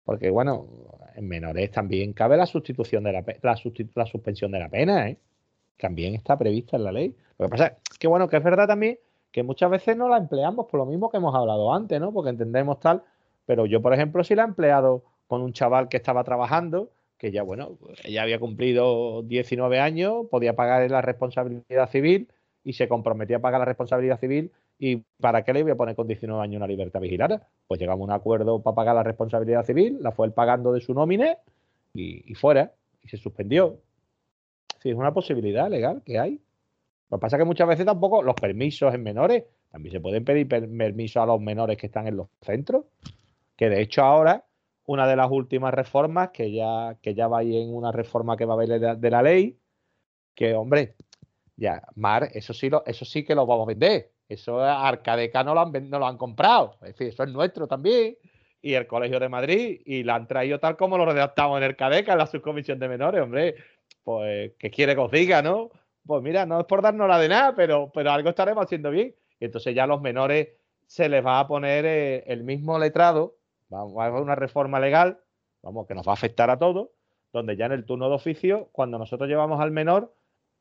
[0.06, 0.68] Porque, bueno,
[1.16, 3.56] en menores también cabe la sustitución de la, la,
[3.96, 5.18] la suspensión de la pena, ¿eh?
[5.78, 7.16] También está prevista en la ley.
[7.38, 8.98] Lo que pasa es que, bueno, que es verdad también
[9.32, 12.14] que muchas veces no la empleamos por lo mismo que hemos hablado antes, ¿no?
[12.14, 13.04] Porque entendemos tal,
[13.46, 17.32] pero yo, por ejemplo, sí la he empleado con un chaval que estaba trabajando que
[17.32, 22.28] ya, bueno, ya había cumplido 19 años, podía pagar la responsabilidad civil
[22.63, 24.51] y se comprometía a pagar la responsabilidad civil.
[24.78, 27.47] ¿Y para qué le voy a poner con 19 años una libertad vigilada?
[27.68, 30.82] Pues llegamos a un acuerdo para pagar la responsabilidad civil, la fue el pagando de
[30.82, 31.38] su nómine
[31.93, 33.78] y, fuera, y se suspendió.
[34.82, 36.41] Sí, es una posibilidad legal que hay.
[37.09, 40.26] Lo que pasa es que muchas veces tampoco los permisos en menores, también se pueden
[40.26, 42.84] pedir permisos a los menores que están en los centros,
[43.55, 44.43] que de hecho ahora
[44.86, 48.46] una de las últimas reformas, que ya, que ya va ahí en una reforma que
[48.46, 49.60] va a haber de, la ley,
[50.36, 50.96] que hombre,
[51.56, 55.54] ya, Mar, eso sí, lo, eso sí que lo vamos a vender, Eso Arcadeca no
[55.54, 56.78] lo han, no lo han comprado.
[56.82, 58.18] Es decir, eso es nuestro también.
[58.62, 59.82] Y el Colegio de Madrid.
[59.86, 63.22] Y la han traído tal como lo redactamos en Arcadeca, en la subcomisión de menores,
[63.22, 63.56] hombre.
[64.04, 65.70] Pues, ¿qué quiere que os diga, no?
[66.06, 69.16] Pues mira, no es por darnos la de nada, pero, pero algo estaremos haciendo bien.
[69.40, 70.50] Y entonces ya a los menores
[70.88, 73.35] se les va a poner eh, el mismo letrado.
[73.70, 75.20] Vamos a hacer una reforma legal,
[75.61, 76.89] vamos, que nos va a afectar a todos,
[77.34, 80.13] donde ya en el turno de oficio, cuando nosotros llevamos al menor,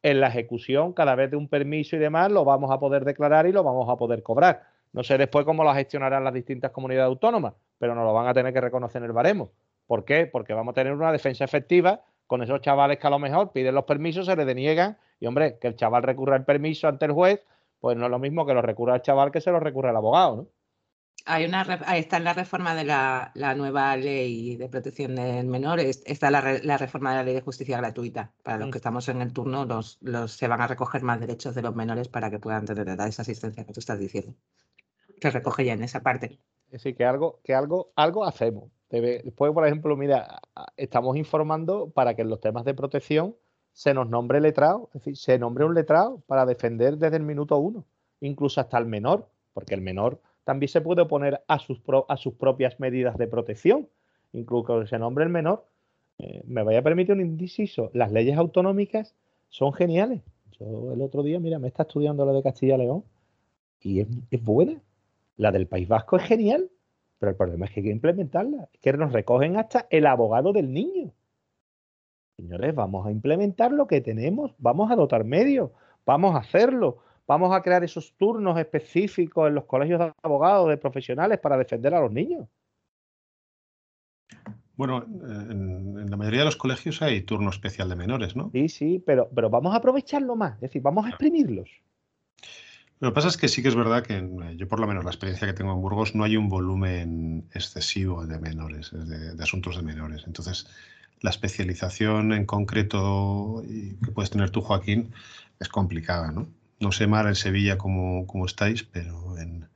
[0.02, 3.46] en la ejecución, cada vez de un permiso y demás, lo vamos a poder declarar
[3.46, 4.62] y lo vamos a poder cobrar.
[4.92, 8.34] No sé después cómo lo gestionarán las distintas comunidades autónomas, pero nos lo van a
[8.34, 9.52] tener que reconocer en el baremo.
[9.86, 10.26] ¿Por qué?
[10.26, 13.74] Porque vamos a tener una defensa efectiva con esos chavales que a lo mejor piden
[13.74, 17.12] los permisos, se les deniegan y, hombre, que el chaval recurra el permiso ante el
[17.12, 17.42] juez,
[17.80, 19.96] pues no es lo mismo que lo recurra el chaval que se lo recurra el
[19.96, 20.46] abogado, ¿no?
[21.26, 21.62] Hay una,
[21.96, 26.76] está en la reforma de la, nueva ley de protección del menor, está la, la,
[26.76, 28.32] reforma de la ley de justicia gratuita.
[28.42, 28.70] Para los mm.
[28.72, 31.74] que estamos en el turno, los, los, se van a recoger más derechos de los
[31.74, 34.34] menores para que puedan tener esa asistencia que tú estás diciendo.
[35.22, 36.38] Se recoge ya en esa parte.
[36.66, 38.70] Es decir, que algo, que algo, algo hacemos.
[38.90, 40.40] Después, por ejemplo, mira,
[40.76, 43.34] estamos informando para que en los temas de protección
[43.72, 47.56] se nos nombre letrado, es decir, se nombre un letrado para defender desde el minuto
[47.58, 47.84] uno,
[48.20, 52.34] incluso hasta el menor, porque el menor también se puede oponer a sus, a sus
[52.34, 53.88] propias medidas de protección,
[54.32, 55.66] incluso que se nombre el menor.
[56.18, 59.14] Eh, me vaya a permitir un inciso, las leyes autonómicas
[59.48, 60.22] son geniales.
[60.58, 63.04] Yo el otro día, mira, me está estudiando la de Castilla y León
[63.80, 64.80] y es, es buena.
[65.36, 66.70] La del País Vasco es genial,
[67.18, 68.68] pero el problema es que hay que implementarla.
[68.72, 71.12] Es que nos recogen hasta el abogado del niño.
[72.36, 75.70] Señores, vamos a implementar lo que tenemos, vamos a dotar medios,
[76.04, 76.98] vamos a hacerlo.
[77.26, 81.94] Vamos a crear esos turnos específicos en los colegios de abogados, de profesionales, para defender
[81.94, 82.48] a los niños.
[84.76, 88.50] Bueno, en, la mayoría de los colegios hay turno especial de menores, ¿no?
[88.52, 91.70] Sí, sí, pero, pero vamos a aprovecharlo más, es decir, vamos a exprimirlos.
[93.00, 95.10] Lo que pasa es que sí que es verdad que yo por lo menos la
[95.10, 99.76] experiencia que tengo en Burgos no hay un volumen excesivo de menores, de, de asuntos
[99.76, 100.24] de menores.
[100.26, 100.66] Entonces,
[101.20, 103.62] la especialización en concreto
[104.04, 105.12] que puedes tener tú, Joaquín,
[105.60, 106.48] es complicada, ¿no?
[106.80, 109.68] No sé, Mar, en Sevilla cómo, estáis, pero en...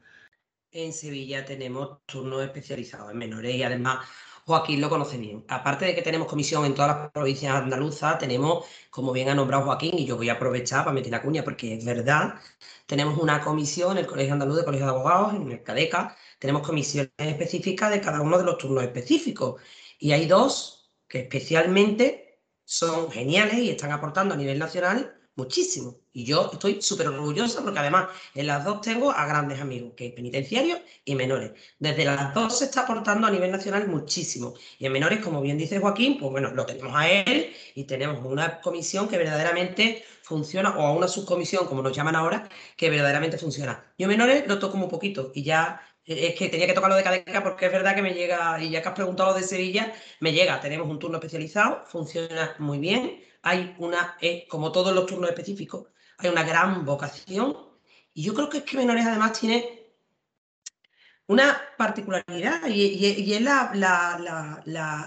[0.70, 4.06] En Sevilla tenemos turnos especializados en menores y además
[4.44, 5.44] Joaquín lo conoce bien.
[5.48, 9.64] Aparte de que tenemos comisión en todas las provincias andaluzas, tenemos, como bien ha nombrado
[9.64, 12.34] Joaquín, y yo voy a aprovechar para meter la cuña porque es verdad,
[12.86, 16.66] tenemos una comisión en el Colegio Andaluz de Colegio de Abogados, en el CADECA, tenemos
[16.66, 19.60] comisiones específicas de cada uno de los turnos específicos.
[19.98, 26.00] Y hay dos que especialmente son geniales y están aportando a nivel nacional muchísimo.
[26.12, 30.08] Y yo estoy súper orgullosa porque además en las dos tengo a grandes amigos, que
[30.08, 31.52] es penitenciarios y menores.
[31.78, 34.54] Desde las dos se está aportando a nivel nacional muchísimo.
[34.78, 38.24] Y en menores, como bien dice Joaquín, pues bueno, lo tenemos a él y tenemos
[38.24, 43.38] una comisión que verdaderamente funciona, o a una subcomisión, como nos llaman ahora, que verdaderamente
[43.38, 43.84] funciona.
[43.96, 46.96] Yo en menores lo toco muy poquito y ya eh, es que tenía que tocarlo
[46.96, 49.92] de cadeca porque es verdad que me llega, y ya que has preguntado de Sevilla,
[50.20, 55.06] me llega, tenemos un turno especializado, funciona muy bien hay una, eh, como todos los
[55.06, 55.86] turnos específicos,
[56.18, 57.56] hay una gran vocación.
[58.12, 59.92] Y yo creo que es que Menores además tiene
[61.26, 63.70] una particularidad y, es la,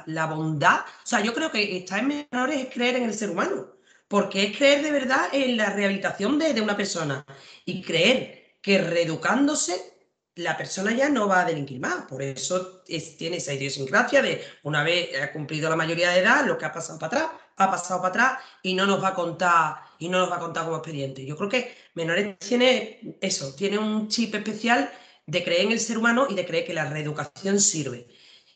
[0.07, 0.79] la, bondad.
[0.79, 3.73] O sea, yo creo que estar en Menores es creer en el ser humano,
[4.07, 7.23] porque es creer de verdad en la rehabilitación de, de una persona
[7.65, 9.90] y creer que reeducándose
[10.35, 12.05] la persona ya no va a delinquir más.
[12.05, 12.83] Por eso
[13.17, 16.73] tiene esa idiosincrasia de una vez ha cumplido la mayoría de edad, lo que ha
[16.73, 20.19] pasado para atrás, ha pasado para atrás y no nos va a contar y no
[20.19, 21.25] nos va a contar como expediente.
[21.25, 24.91] Yo creo que Menores tiene eso, tiene un chip especial
[25.25, 28.07] de creer en el ser humano y de creer que la reeducación sirve.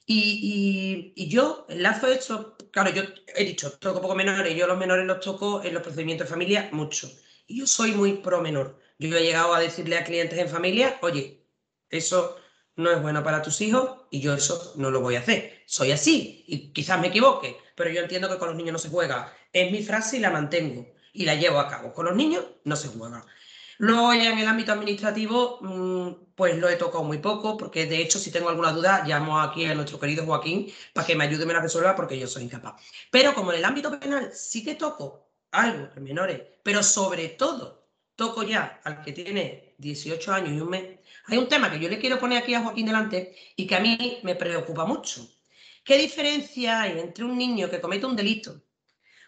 [0.05, 3.03] Y, y, yo enlazo esto, claro, yo
[3.35, 6.69] he dicho, toco poco menores, yo los menores los toco en los procedimientos de familia
[6.71, 7.11] mucho.
[7.47, 8.79] Y yo soy muy pro menor.
[8.99, 11.44] Yo he llegado a decirle a clientes en familia, oye,
[11.89, 12.37] eso
[12.75, 15.63] no es bueno para tus hijos y yo eso no lo voy a hacer.
[15.65, 18.89] Soy así y quizás me equivoque, pero yo entiendo que con los niños no se
[18.89, 19.33] juega.
[19.53, 21.93] Es mi frase y la mantengo y la llevo a cabo.
[21.93, 23.25] Con los niños no se juega.
[23.77, 28.19] Luego en el ámbito administrativo, mm, pues lo he tocado muy poco, porque de hecho
[28.19, 31.45] si tengo alguna duda, llamo aquí a nuestro querido Joaquín para que me ayude y
[31.45, 32.81] me la resuelva, porque yo soy incapaz.
[33.11, 37.84] Pero como en el ámbito penal sí que toco algo en menores, pero sobre todo
[38.15, 41.89] toco ya al que tiene 18 años y un mes, hay un tema que yo
[41.89, 45.27] le quiero poner aquí a Joaquín delante y que a mí me preocupa mucho.
[45.83, 48.63] ¿Qué diferencia hay entre un niño que comete un delito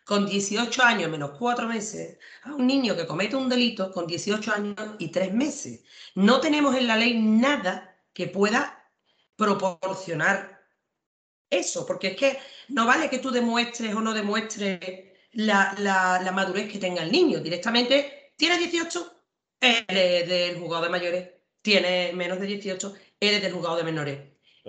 [0.05, 4.53] con 18 años menos 4 meses a un niño que comete un delito con 18
[4.53, 5.83] años y 3 meses?
[6.15, 8.91] No tenemos en la ley nada que pueda
[9.35, 10.65] proporcionar
[11.49, 14.79] eso, porque es que no vale que tú demuestres o no demuestres
[15.33, 17.39] la, la madurez que tenga el niño.
[17.39, 18.99] Directamente, ¿tiene 18?
[19.59, 21.29] Eres del juzgado de mayores,
[21.61, 24.19] tienes menos de 18, eres del juzgado de menores.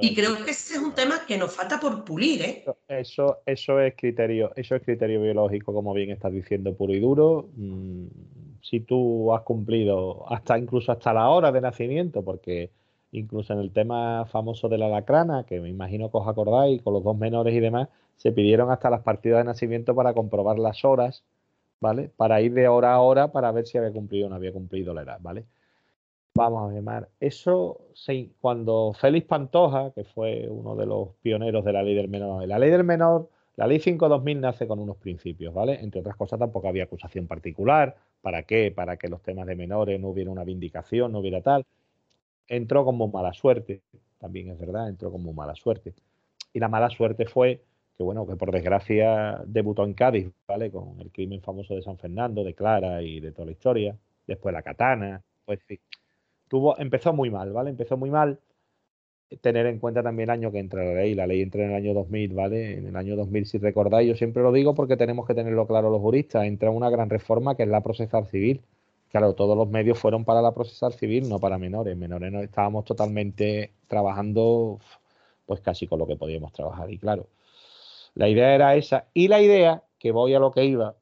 [0.00, 2.64] Y creo que ese es un tema que nos falta por pulir, ¿eh?
[2.86, 7.48] Eso, eso es criterio, eso es criterio biológico, como bien estás diciendo, puro y duro.
[7.56, 8.06] Mm,
[8.62, 12.70] si tú has cumplido hasta incluso hasta la hora de nacimiento, porque
[13.10, 16.94] incluso en el tema famoso de la lacrana, que me imagino que os acordáis, con
[16.94, 20.84] los dos menores y demás, se pidieron hasta las partidas de nacimiento para comprobar las
[20.84, 21.24] horas,
[21.80, 22.10] ¿vale?
[22.16, 24.94] Para ir de hora a hora para ver si había cumplido o no había cumplido
[24.94, 25.46] la edad, ¿vale?
[26.34, 31.72] Vamos a ver, eso sí, cuando Félix Pantoja, que fue uno de los pioneros de
[31.72, 35.52] la ley del menor, la ley del menor, la ley 5-2000 nace con unos principios,
[35.52, 35.80] ¿vale?
[35.80, 37.96] Entre otras cosas, tampoco había acusación particular.
[38.22, 38.70] ¿Para qué?
[38.70, 41.66] Para que los temas de menores no hubiera una vindicación, no hubiera tal.
[42.46, 43.82] Entró como mala suerte,
[44.18, 45.94] también es verdad, entró como mala suerte.
[46.52, 47.64] Y la mala suerte fue
[47.98, 50.70] que, bueno, que por desgracia debutó en Cádiz, ¿vale?
[50.70, 53.96] Con el crimen famoso de San Fernando, de Clara y de toda la historia.
[54.26, 55.78] Después la katana, pues sí
[56.48, 57.70] tuvo, empezó muy mal, ¿vale?
[57.70, 58.40] Empezó muy mal.
[59.42, 61.14] Tener en cuenta también el año que entra la ley.
[61.14, 62.78] La ley entra en el año 2000, ¿vale?
[62.78, 65.90] En el año 2000, si recordáis, yo siempre lo digo porque tenemos que tenerlo claro
[65.90, 66.46] los juristas.
[66.46, 68.62] Entra una gran reforma que es la procesal civil.
[69.10, 71.96] Claro, todos los medios fueron para la procesal civil, no para menores.
[71.96, 74.78] Menores no estábamos totalmente trabajando,
[75.46, 76.90] pues casi con lo que podíamos trabajar.
[76.90, 77.26] Y claro,
[78.14, 79.08] la idea era esa.
[79.14, 80.96] Y la idea, que voy a lo que iba,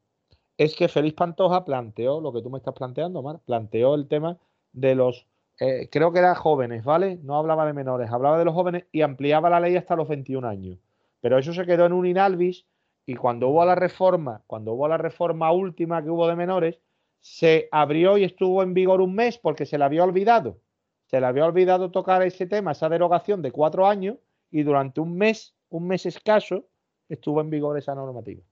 [0.57, 4.39] es que Félix Pantoja planteó lo que tú me estás planteando, Mar, planteó el tema
[4.73, 5.27] de los
[5.59, 7.19] eh, creo que era jóvenes, ¿vale?
[7.23, 10.47] No hablaba de menores, hablaba de los jóvenes y ampliaba la ley hasta los 21
[10.47, 10.79] años.
[11.21, 12.67] Pero eso se quedó en un inalvis
[13.07, 16.79] y cuando hubo la reforma, cuando hubo la reforma última que hubo de menores,
[17.21, 20.61] se abrió y estuvo en vigor un mes porque se le había olvidado.
[21.07, 24.19] Se le había olvidado tocar ese tema, esa derogación de cuatro años
[24.51, 26.67] y durante un mes, un mes escaso,
[27.09, 28.43] estuvo en vigor esa normativa.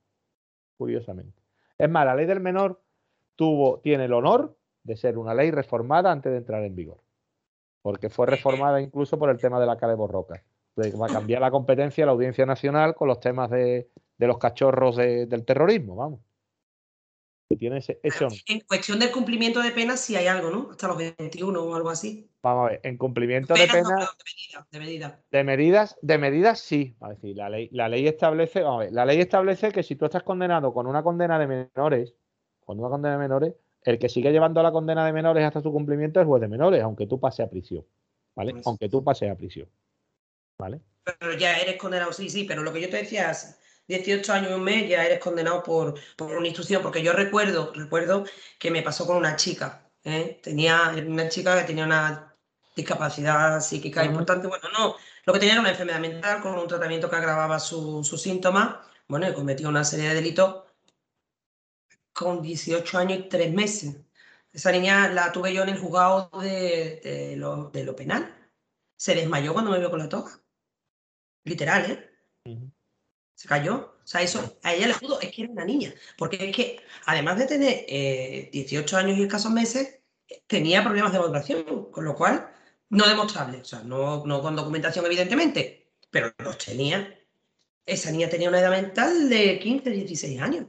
[0.77, 1.41] Curiosamente.
[1.77, 2.81] Es más, la ley del menor
[3.35, 6.97] tuvo, tiene el honor de ser una ley reformada antes de entrar en vigor.
[7.81, 10.43] Porque fue reformada incluso por el tema de la calle Borroca.
[10.77, 15.45] A cambiar la competencia de la Audiencia Nacional con los temas de, los cachorros del
[15.45, 16.19] terrorismo, vamos.
[17.47, 17.99] Tiene ese,
[18.47, 20.69] En cuestión del cumplimiento de penas, si hay algo, ¿no?
[20.71, 22.27] Hasta los 21 o algo así.
[22.41, 23.87] Vamos a ver, en cumplimiento de penas.
[24.71, 25.97] de, medidas, de, medidas.
[26.01, 26.95] De medidas, sí.
[27.01, 29.95] A decir, la ley, la ley establece, vamos a ver, la ley establece que si
[29.95, 32.15] tú estás condenado con una condena de menores,
[32.65, 35.71] con una condena de menores, el que sigue llevando la condena de menores hasta su
[35.71, 37.85] cumplimiento es juez de menores, aunque tú pases a prisión.
[38.35, 38.53] ¿Vale?
[38.53, 39.69] Pues aunque tú pases a prisión.
[40.57, 40.81] ¿Vale?
[41.03, 44.51] Pero ya eres condenado, sí, sí, pero lo que yo te decía es 18 años
[44.51, 48.25] y un mes ya eres condenado por, por una instrucción, porque yo recuerdo, recuerdo
[48.59, 50.39] que me pasó con una chica, ¿eh?
[50.41, 52.35] tenía una chica que tenía una
[52.75, 57.09] discapacidad psíquica importante, bueno, no, lo que tenía era una enfermedad mental con un tratamiento
[57.09, 58.77] que agravaba sus síntomas,
[59.07, 60.63] bueno, y cometió una serie de delitos
[62.13, 63.97] con 18 años y 3 meses.
[64.51, 68.33] Esa niña la tuve yo en el juzgado de, lo, penal.
[68.97, 70.39] Se desmayó cuando me vio con la toga.
[71.43, 71.91] Literal,
[72.45, 72.71] ¿eh?
[73.35, 73.95] Se cayó.
[74.03, 75.93] O sea, eso a ella le pudo, es que era una niña.
[76.17, 79.99] Porque es que, además de tener 18 eh, años y escasos meses,
[80.47, 82.49] tenía problemas de maduración, con lo cual,
[82.89, 83.59] no demostrable.
[83.61, 87.19] O sea, no, no con documentación, evidentemente, pero los tenía.
[87.85, 90.65] Esa niña tenía una edad mental de 15, 16 años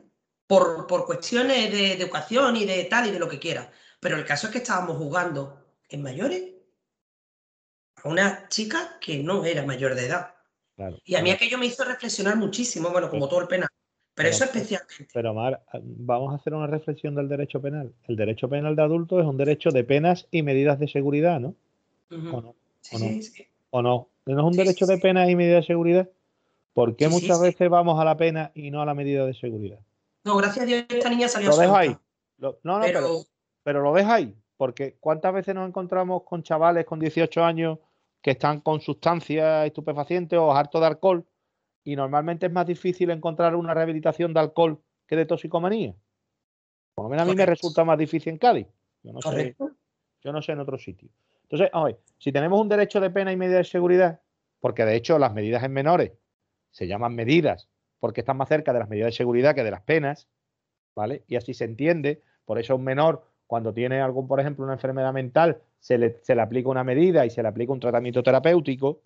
[0.47, 3.71] por, por cuestiones de, educación y de tal y de lo que quiera.
[4.01, 6.43] Pero el caso es que estábamos jugando en mayores
[7.97, 10.35] a una chica que no era mayor de edad.
[11.05, 13.69] Y a mí aquello me hizo reflexionar muchísimo, bueno, como todo el penal.
[14.15, 15.09] Pero, eso especialmente.
[15.13, 17.93] Pero Mar, vamos a hacer una reflexión del derecho penal.
[18.09, 21.55] El derecho penal de adultos es un derecho de penas y medidas de seguridad, ¿no?
[22.11, 22.55] ¿O no?
[22.81, 24.09] Sí, sí, ¿O no?
[24.25, 26.09] ¿No es un derecho de penas y medidas de seguridad?
[26.73, 29.79] ¿Por qué muchas veces vamos a la pena y no a la medida de seguridad?
[30.25, 31.97] No, gracias a Dios esta niña salió Lo dejo ahí.
[32.39, 33.21] no, no, pero...
[33.63, 34.35] pero, lo dejo ahí.
[34.57, 37.79] Porque ¿cuántas veces nos encontramos con chavales con 18 años
[38.27, 41.25] que están con sustancias estupefacientes o harto de alcohol?
[41.85, 45.95] Y normalmente es más difícil encontrar una rehabilitación de alcohol que de toxicomanía.
[46.97, 48.67] Por lo menos a mí me resulta más difícil en Cádiz.
[49.05, 49.55] Yo no, sé,
[50.25, 51.09] yo no sé en otro sitio.
[51.43, 54.21] Entonces, ver, si tenemos un derecho de pena y medida de seguridad,
[54.59, 56.11] porque de hecho las medidas en menores
[56.73, 57.69] se llaman medidas
[58.01, 60.29] porque están más cerca de las medidas de seguridad que de las penas,
[60.97, 61.23] ¿vale?
[61.29, 62.25] Y así se entiende.
[62.45, 66.35] Por eso un menor, cuando tiene algún, por ejemplo, una enfermedad mental, se le, se
[66.35, 69.03] le aplica una medida y se le aplica un tratamiento terapéutico,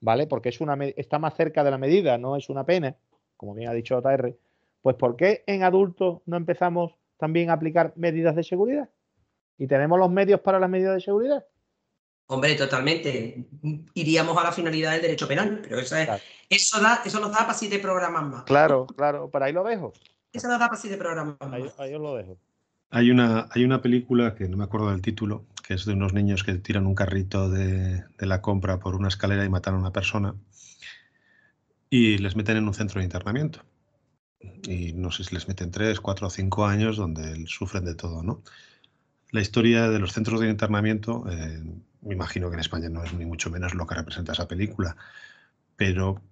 [0.00, 0.26] ¿vale?
[0.26, 2.96] Porque es una, está más cerca de la medida, no es una pena,
[3.36, 4.36] como bien ha dicho OTR.
[4.82, 8.88] Pues ¿por qué en adultos no empezamos también a aplicar medidas de seguridad?
[9.58, 11.44] Y tenemos los medios para las medidas de seguridad.
[12.30, 13.48] Hombre, totalmente.
[13.94, 15.96] Iríamos a la finalidad del derecho penal, pero eso,
[16.48, 18.42] eso, da, eso nos da para siete programas más.
[18.44, 19.94] Claro, claro, para ahí lo dejo.
[20.30, 21.78] Eso nos da para siete programas más.
[21.78, 22.36] Ahí, os lo dejo.
[22.90, 26.14] Hay una, hay una película que no me acuerdo del título, que es de unos
[26.14, 29.78] niños que tiran un carrito de, de la compra por una escalera y matan a
[29.78, 30.34] una persona
[31.90, 33.60] y les meten en un centro de internamiento.
[34.40, 38.22] Y no sé si les meten tres, cuatro o cinco años donde sufren de todo,
[38.22, 38.42] ¿no?
[39.30, 41.62] La historia de los centros de internamiento, eh,
[42.02, 44.96] me imagino que en España no es ni mucho menos lo que representa esa película,
[45.76, 46.22] pero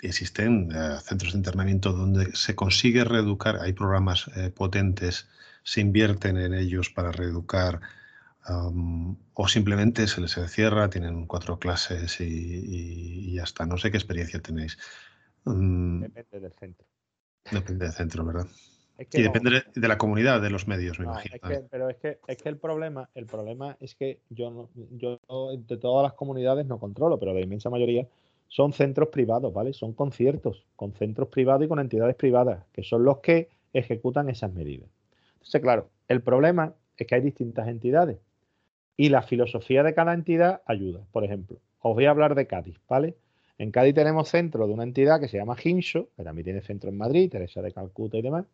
[0.00, 5.28] existen eh, centros de internamiento donde se consigue reeducar, hay programas eh, potentes,
[5.64, 7.80] se invierten en ellos para reeducar
[8.46, 13.64] o simplemente se les cierra, tienen cuatro clases y, y, ya está.
[13.64, 14.76] No sé qué experiencia tenéis.
[15.44, 16.02] Mm.
[16.02, 16.86] Depende del centro.
[17.50, 18.46] Depende del centro, ¿verdad?
[19.12, 21.36] y depende de la comunidad, de los medios, me imagino.
[21.68, 25.18] pero es que, es que el problema, el problema es que yo no, yo
[25.56, 28.06] de todas las comunidades no controlo, pero la inmensa mayoría
[28.46, 29.72] son centros privados, ¿vale?
[29.72, 34.52] Son conciertos con centros privados y con entidades privadas, que son los que ejecutan esas
[34.52, 34.88] medidas.
[35.60, 38.18] Claro, el problema es que hay distintas entidades
[38.96, 41.00] y la filosofía de cada entidad ayuda.
[41.12, 43.16] Por ejemplo, os voy a hablar de Cádiz, ¿vale?
[43.58, 46.90] En Cádiz tenemos centro de una entidad que se llama Gincho, que también tiene centro
[46.90, 48.46] en Madrid, Teresa de Calcuta y demás,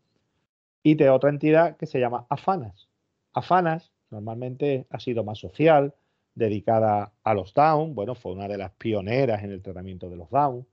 [0.83, 2.89] y de otra entidad que se llama Afanas.
[3.33, 5.95] Afanas normalmente ha sido más social,
[6.35, 10.31] dedicada a los Down, bueno, fue una de las pioneras en el tratamiento de los
[10.31, 10.67] Down.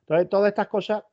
[0.00, 1.04] Entonces, todas estas cosas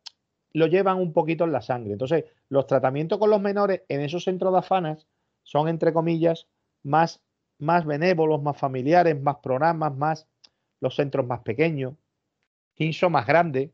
[0.54, 1.94] lo llevan un poquito en la sangre.
[1.94, 5.08] Entonces, los tratamientos con los menores en esos centros de Afanas
[5.44, 6.48] son, entre comillas,
[6.84, 7.22] más
[7.64, 10.28] más benévolos, más familiares, más programas, más
[10.80, 11.96] los centros más pequeños.
[12.76, 13.74] Ginso más grande.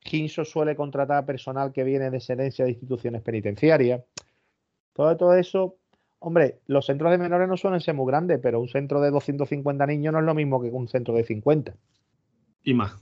[0.00, 4.02] Ginso suele contratar personal que viene de excelencia de instituciones penitenciarias.
[4.92, 5.76] Todo, todo eso,
[6.18, 9.86] hombre, los centros de menores no suelen ser muy grandes, pero un centro de 250
[9.86, 11.74] niños no es lo mismo que un centro de 50.
[12.64, 12.96] Y más,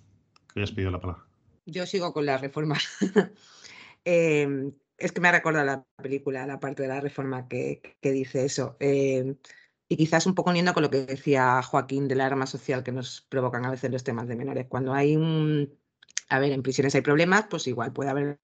[0.53, 1.28] que hayas pedido la palabra.
[1.69, 2.79] Yo sigo con la reforma.
[4.05, 8.47] Em, es que me ha recordado la película, la parte de la reforma que, dice
[8.47, 8.77] eso.
[8.81, 9.37] Em,
[9.89, 13.23] y quizás un poco uniendo con lo que decía Joaquín del arma social que nos
[13.29, 14.66] provocan a veces los temas de menores.
[14.69, 15.79] Cuando hay un,
[16.31, 18.41] a ver, en prisiones hay problemas, pues igual puede haber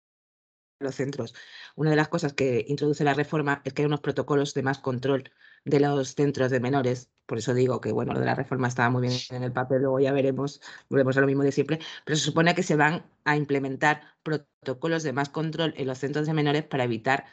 [0.80, 1.34] los centros.
[1.76, 4.78] Una de las cosas que introduce la reforma es que hay unos protocolos de más
[4.80, 5.30] control
[5.64, 7.10] de los centros de menores.
[7.26, 9.82] Por eso digo que, bueno, lo de la reforma estaba muy bien en el papel,
[9.82, 10.60] luego ya veremos,
[10.90, 15.02] volvemos a lo mismo de siempre, pero se supone que se van a implementar protocolos
[15.02, 17.24] de más control en los centros de menores para evitar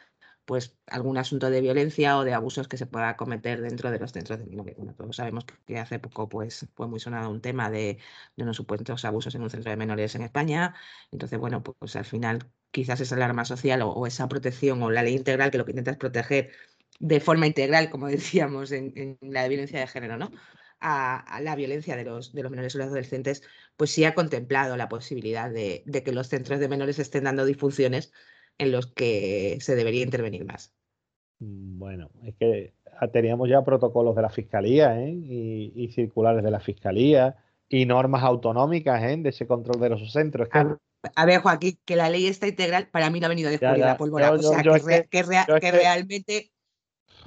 [0.46, 4.12] pues algún asunto de violencia o de abusos que se pueda cometer dentro de los
[4.12, 4.76] centros de menores.
[4.78, 8.00] Bueno, todos sabemos que hace poco pues, fue muy sonado un tema de,
[8.38, 10.76] unos supuestos abusos en un centro de menores en España.
[11.12, 15.16] Entonces, bueno, pues, al final quizás esa alarma social o, esa protección o la ley
[15.16, 16.52] integral que lo que intenta es proteger
[17.02, 20.32] de forma integral, como decíamos, en, la violencia de género, ¿no?
[20.80, 23.44] A, la violencia de los, de los menores o los adolescentes,
[23.78, 27.46] pues sí ha contemplado la posibilidad de, de que los centros de menores estén dando
[27.46, 28.12] disfunciones
[28.58, 30.74] en los que se debería intervenir más.
[31.40, 32.74] Mm, bueno, es que
[33.12, 35.12] teníamos ya protocolos de la Fiscalía ¿eh?
[35.12, 37.36] y, circulares de la Fiscalía
[37.68, 39.18] y normas autonómicas ¿eh?
[39.18, 40.50] de ese control de los centros.
[41.16, 43.98] A, ver, Joaquín, que la ley está integral, para mí no ha venido de la
[43.98, 44.32] pólvora.
[44.32, 44.62] o sea,
[45.04, 46.52] que, realmente...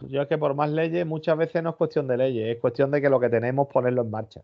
[0.08, 2.90] Yo es que por más leyes muchas veces no es cuestión de leyes, es cuestión
[2.90, 4.40] de que lo que tenemos ponerlo en marcha.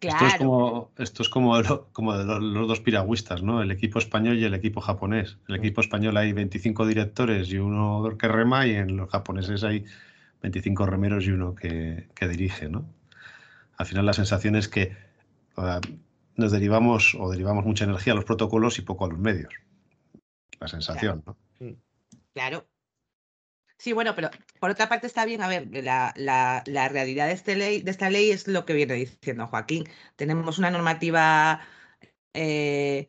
[0.00, 1.52] Esto es como, esto es como,
[1.92, 3.62] como de los, dos piragüistas, ¿no?
[3.62, 5.36] El equipo español y el equipo japonés.
[5.48, 5.58] El mm.
[5.58, 9.84] equipo español hay 25 directores y uno que rema, y en los japoneses hay
[10.42, 12.86] 25 remeros y uno que, dirige, ¿no?
[13.76, 14.96] Al final la sensación es que
[16.36, 19.52] nos derivamos o derivamos mucha energía a los protocolos y poco a los medios.
[20.58, 21.36] La sensación, ¿no?
[21.58, 21.74] Mm.
[22.32, 22.64] Claro,
[23.80, 27.56] Sí, bueno, pero por otra parte está bien, a ver, la, la, realidad de, este
[27.56, 29.84] ley, de esta ley es lo que viene diciendo Joaquín.
[30.16, 31.62] Tenemos una normativa
[32.34, 33.08] eh,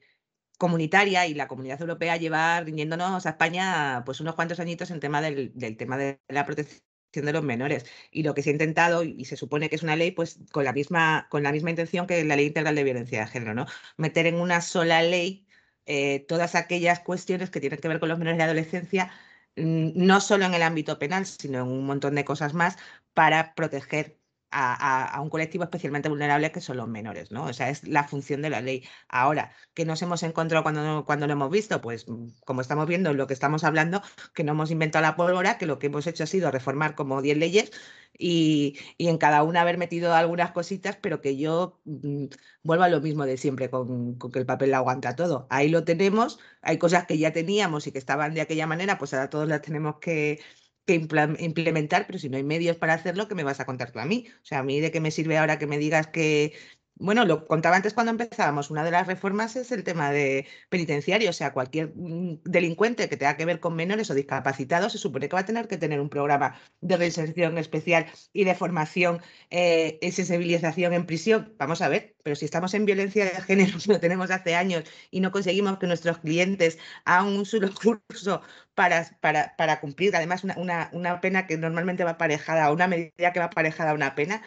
[0.57, 5.22] comunitaria y la comunidad europea lleva rindiéndonos a España pues unos cuantos añitos en tema
[5.22, 6.82] del, del tema de la protección
[7.26, 7.86] de los menores.
[8.09, 10.63] Y lo que se ha intentado, y se supone que es una ley, pues con
[10.63, 13.65] la misma, con la misma intención que la ley integral de violencia de género, ¿no?
[13.97, 15.47] Meter en una sola ley
[15.86, 19.11] eh, todas aquellas cuestiones que tienen que ver con los menores de adolescencia
[19.56, 22.78] no solo en el ámbito penal, sino en un montón de cosas más
[23.14, 24.20] para proteger
[24.52, 27.45] a, un colectivo especialmente vulnerable que son los menores, ¿no?
[27.45, 28.84] O sea, es la función de la ley.
[29.10, 31.82] Ahora, ¿qué nos hemos encontrado cuando, cuando lo hemos visto?
[31.82, 34.02] Pues mm, como estamos viendo lo que estamos hablando,
[34.34, 37.22] que no hemos inventado la pólvora, que lo que hemos hecho ha sido reformar como
[37.22, 37.72] 10 leyes
[38.18, 42.26] y, en cada una haber metido algunas cositas, pero que yo mm,
[42.64, 45.47] vuelvo a lo mismo de siempre, con, que el papel la aguanta todo.
[45.49, 49.14] Ahí lo tenemos, hay cosas que ya teníamos y que estaban de aquella manera, pues
[49.14, 50.39] ahora todos las tenemos que,
[50.88, 54.06] implementar, pero si no hay medios para hacerlo, ¿qué me vas a contar tú a
[54.06, 54.28] mí?
[54.42, 56.54] O sea, a mí de qué me sirve ahora que me digas que
[57.02, 61.32] bueno, lo contaba antes cuando empezábamos, una de las reformas es el tema de penitenciario,
[61.32, 65.28] o sea, cualquier mm, delincuente que tenga que ver con menores o discapacitados se supone
[65.28, 69.97] que va a tener que tener un programa de reinserción especial y de formación eh,
[70.02, 71.56] y sensibilización en prisión.
[71.58, 75.22] Vamos a ver, pero si estamos en violencia de género, lo tenemos hace años y
[75.22, 78.41] no conseguimos que nuestros clientes hagan un solo curso
[78.76, 83.39] para, para, cumplir, además, una, una, una pena que normalmente va aparejada, una medida que
[83.39, 84.41] va aparejada a una pena,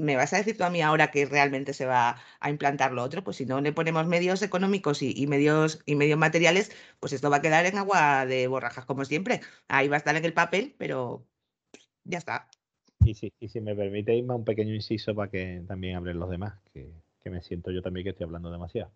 [0.00, 3.02] ¿me vas a decir tú a mí ahora que realmente se va a implantar lo
[3.02, 3.22] otro?
[3.22, 7.36] Pues si no le ponemos medios económicos y, medios, y medios materiales, pues esto va
[7.36, 9.40] a quedar en agua de borrajas como siempre.
[9.68, 11.22] Ahí va a estar en el papel, pero
[12.04, 12.48] ya está.
[13.04, 16.92] Y si, me permite, irme un pequeño inciso para que también hablen los demás, que,
[17.30, 18.90] me siento yo también que estoy hablando demasiado.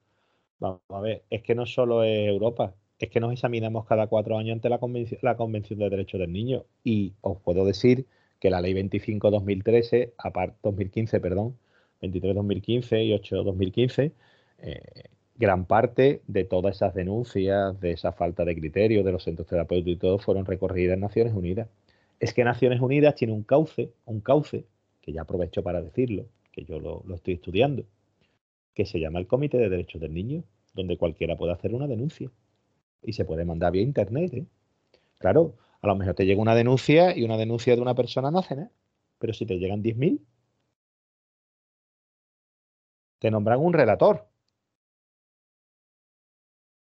[0.58, 4.38] Vamos a ver, es que no solo es Europa, es que nos examinamos cada cuatro
[4.38, 6.64] años ante la Convención de Derechos del Niño.
[6.82, 8.06] Y os puedo decir
[8.40, 10.12] que la ley 25-2013,
[10.62, 11.56] 2015, perdón,
[12.02, 14.12] 23-2015 y 8-2015,
[14.58, 14.80] eh,
[15.36, 19.96] gran parte de todas esas denuncias, de esa falta de criterio de los centros terapéuticos
[19.96, 21.68] y todo, fueron recorridas en Naciones Unidas.
[22.20, 24.64] Es que Naciones Unidas tiene un cauce, un cauce,
[25.00, 27.84] que ya aprovecho para decirlo, que yo lo, lo estoy estudiando,
[28.74, 32.30] que se llama el Comité de Derechos del Niño, donde cualquiera puede hacer una denuncia.
[33.02, 34.32] Y se puede mandar vía internet.
[34.34, 34.44] ¿eh?
[35.18, 35.54] Claro,
[35.84, 38.56] a lo mejor te llega una denuncia y una denuncia de una persona no hace
[38.56, 38.70] nada.
[39.18, 40.20] Pero si te llegan 10.000,
[43.18, 44.26] te nombran un relator.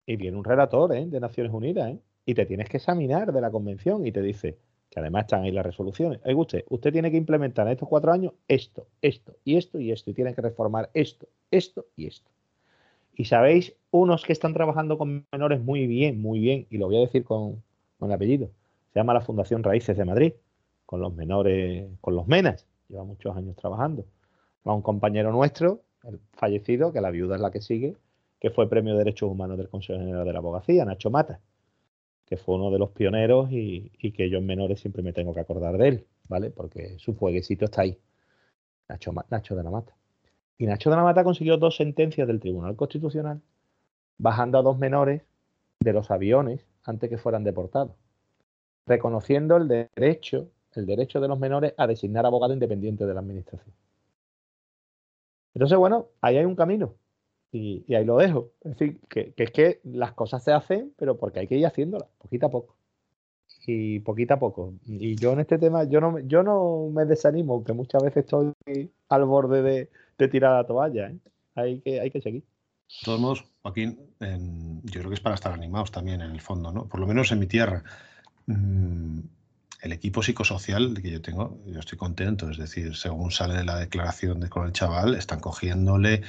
[0.07, 1.07] Y viene un relator ¿eh?
[1.07, 2.01] de Naciones Unidas ¿eh?
[2.26, 4.59] y te tienes que examinar de la convención y te dice
[4.90, 6.20] que además están ahí las resoluciones.
[6.24, 9.92] Oiga usted, usted tiene que implementar en estos cuatro años esto, esto y esto y
[9.92, 12.30] esto y tiene que reformar esto, esto y esto.
[13.16, 16.97] Y sabéis, unos que están trabajando con menores muy bien, muy bien, y lo voy
[16.97, 17.62] a decir con,
[17.99, 18.51] con el apellido,
[18.95, 20.34] se llama la Fundación Raíces de Madrid,
[20.86, 24.07] con los menores, con los menas, lleva muchos años trabajando.
[24.66, 27.97] Va un compañero nuestro, el fallecido, que la viuda es la que sigue,
[28.38, 31.40] que fue Premio de Derechos Humanos del Consejo General de la Abogacía, Nacho Mata,
[32.24, 35.40] que fue uno de los pioneros y, que yo en menores siempre me tengo que
[35.40, 36.51] acordar de él, ¿vale?
[36.51, 37.99] Porque su fueguecito está ahí.
[38.88, 39.97] Nacho de la Mata.
[40.57, 43.42] Y Nacho de la Mata consiguió dos sentencias del Tribunal Constitucional,
[44.18, 45.22] bajando a dos menores
[45.80, 48.04] de los aviones antes que fueran deportados
[48.87, 53.74] reconociendo el derecho, el derecho de los menores a designar abogado independiente de la administración.
[55.55, 56.95] Entonces, bueno, ahí hay un camino
[57.53, 58.51] y, ahí lo dejo.
[58.62, 62.09] Es decir, que, es que las cosas se hacen, pero porque hay que ir haciéndolas,
[62.18, 62.76] poquito a poco.
[63.66, 64.74] Y poquito a poco.
[64.85, 68.53] Y yo en este tema, yo no, yo no me desanimo, que muchas veces estoy
[69.09, 71.09] al borde de, tirar la toalla.
[71.09, 71.18] ¿eh?
[71.55, 72.43] Hay, que, hay que seguir.
[72.43, 76.72] De todos modos, Joaquín, yo creo que es para estar animados también en el fondo,
[76.72, 76.87] ¿no?
[76.87, 77.82] Por lo menos en mi tierra.
[78.47, 79.20] Mm,
[79.82, 83.76] el equipo psicosocial que yo tengo, yo estoy contento, es decir, según sale de la
[83.76, 86.22] declaración de, con el chaval, están cogiéndole,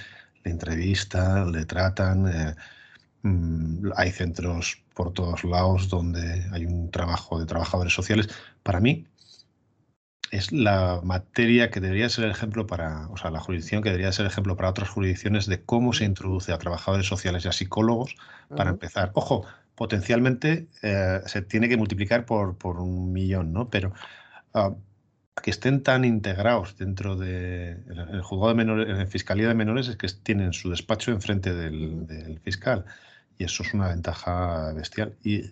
[0.43, 2.55] le entrevistan, le tratan, eh,
[3.23, 8.29] mm, hay centros por todos lados donde hay un trabajo de trabajadores sociales.
[8.63, 9.07] Para mí,
[10.31, 14.11] es la materia que debería ser el ejemplo para, o sea, la jurisdicción que debería
[14.11, 18.15] ser ejemplo para otras jurisdicciones de cómo se introduce a trabajadores sociales y a psicólogos
[18.49, 19.11] para empezar.
[19.13, 19.45] Ojo,
[19.75, 23.69] potencialmente eh, se tiene que multiplicar por, por un millón, ¿no?
[23.69, 23.93] Pero
[24.53, 24.75] ah,
[25.41, 29.87] que estén tan integrados dentro de el, juzgado de menores, en la fiscalía de menores
[29.89, 32.85] es que tienen su despacho enfrente del, del fiscal
[33.37, 35.51] y eso es una ventaja bestial y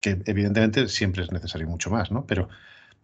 [0.00, 2.26] que evidentemente siempre es necesario mucho más, ¿no?
[2.26, 2.48] Pero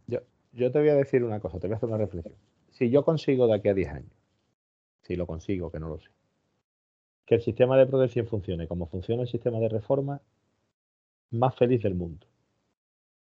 [0.09, 0.19] yo,
[0.53, 2.35] yo te voy a decir una cosa, te voy a hacer una reflexión.
[2.71, 4.13] Si yo consigo de aquí a 10 años,
[5.03, 6.09] si lo consigo, que no lo sé,
[7.25, 10.21] que el sistema de protección funcione como funciona el sistema de reforma,
[11.31, 12.26] más feliz del mundo.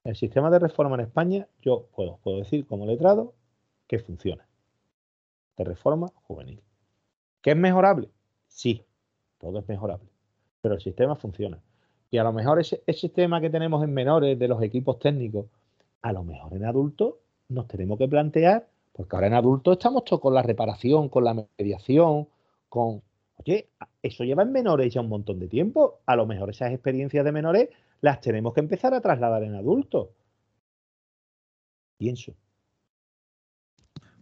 [0.04, 3.34] El sistema de reforma en España, yo puedo, decir como letrado
[3.88, 4.46] que funciona.
[5.56, 6.62] De reforma juvenil.
[7.42, 8.10] ¿Que es mejorable?
[8.46, 8.84] Sí,
[9.38, 10.08] todo es mejorable.
[10.60, 11.60] Pero el sistema funciona.
[12.10, 15.46] Y a lo mejor ese, ese sistema que tenemos en menores de los equipos técnicos,
[16.02, 17.14] a lo mejor en adultos
[17.48, 21.46] nos tenemos que plantear, porque ahora en adultos estamos todos con la reparación, con la
[21.58, 22.28] mediación,
[22.68, 23.02] con...
[23.38, 23.68] Oye,
[24.02, 26.00] eso lleva en menores ya un montón de tiempo.
[26.06, 27.68] A lo mejor esas experiencias de menores
[28.00, 30.08] las tenemos que empezar a trasladar en adultos.
[31.98, 32.34] Pienso.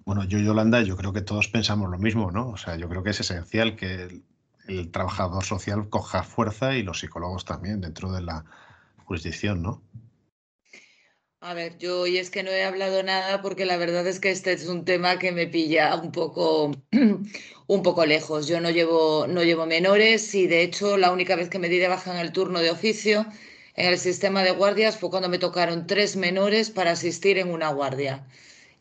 [0.04, 2.50] Bueno, yo, Yolanda, yo creo que todos pensamos lo mismo, ¿no?
[2.50, 4.22] O sea, yo creo que es esencial que
[4.68, 8.44] el, trabajador social coja fuerza y los psicólogos también dentro de la
[9.04, 9.82] jurisdicción, ¿no?
[11.40, 14.30] A ver, yo hoy es que no he hablado nada porque la verdad es que
[14.30, 16.70] este es un tema que me pilla un poco,
[17.66, 18.46] un poco lejos.
[18.46, 21.78] Yo no llevo, no llevo menores y de hecho la única vez que me di
[21.78, 23.26] de baja en el turno de oficio
[23.74, 27.70] en el sistema de guardias fue cuando me tocaron tres menores para asistir en una
[27.70, 28.26] guardia.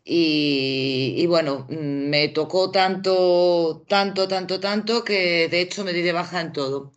[0.04, 6.40] Y, bueno, me tocó tanto, tanto, tanto, tanto que de hecho me di de baja
[6.40, 6.92] en todo.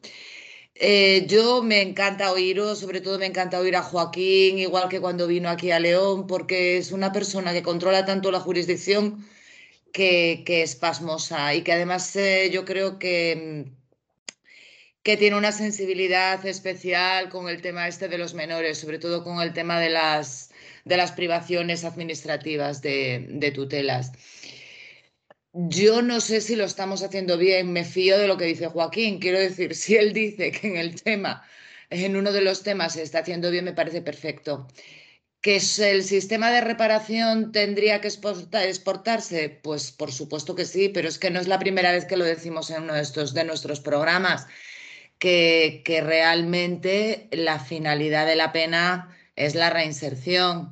[0.75, 5.27] Eh, yo me encanta oíros, sobre todo me encanta oír a Joaquín, igual que cuando
[5.27, 9.25] vino aquí a León, porque es una persona que controla tanto la jurisdicción
[9.93, 13.71] que, es pasmosa y que además eh, yo creo que,
[15.07, 19.39] que tiene una sensibilidad especial con el tema este de los menores, sobre todo con
[19.39, 20.51] el tema de las,
[20.83, 24.11] de las privaciones administrativas de, tutelas.
[25.53, 29.19] Yo no sé si lo estamos haciendo bien, me fío de lo que dice Joaquín.
[29.19, 31.41] Quiero decir, si él dice que en el tema,
[31.89, 34.67] en uno de los temas se está haciendo bien, me parece perfecto.
[35.39, 39.61] ¿Que el sistema de reparación tendría que exportarse?
[39.63, 42.25] Pues por supuesto que sí, pero es que no es la primera vez que lo
[42.25, 44.47] decimos en uno de, estos, de nuestros programas,
[45.19, 50.71] que, realmente la finalidad de la pena es la reinserción,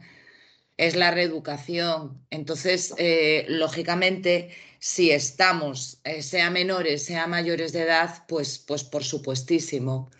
[0.78, 2.26] es la reeducación.
[2.30, 9.04] Entonces, eh, lógicamente, si estamos, eh, sea menores, sea mayores de edad, pues, pues por
[9.04, 10.12] supuestísimo.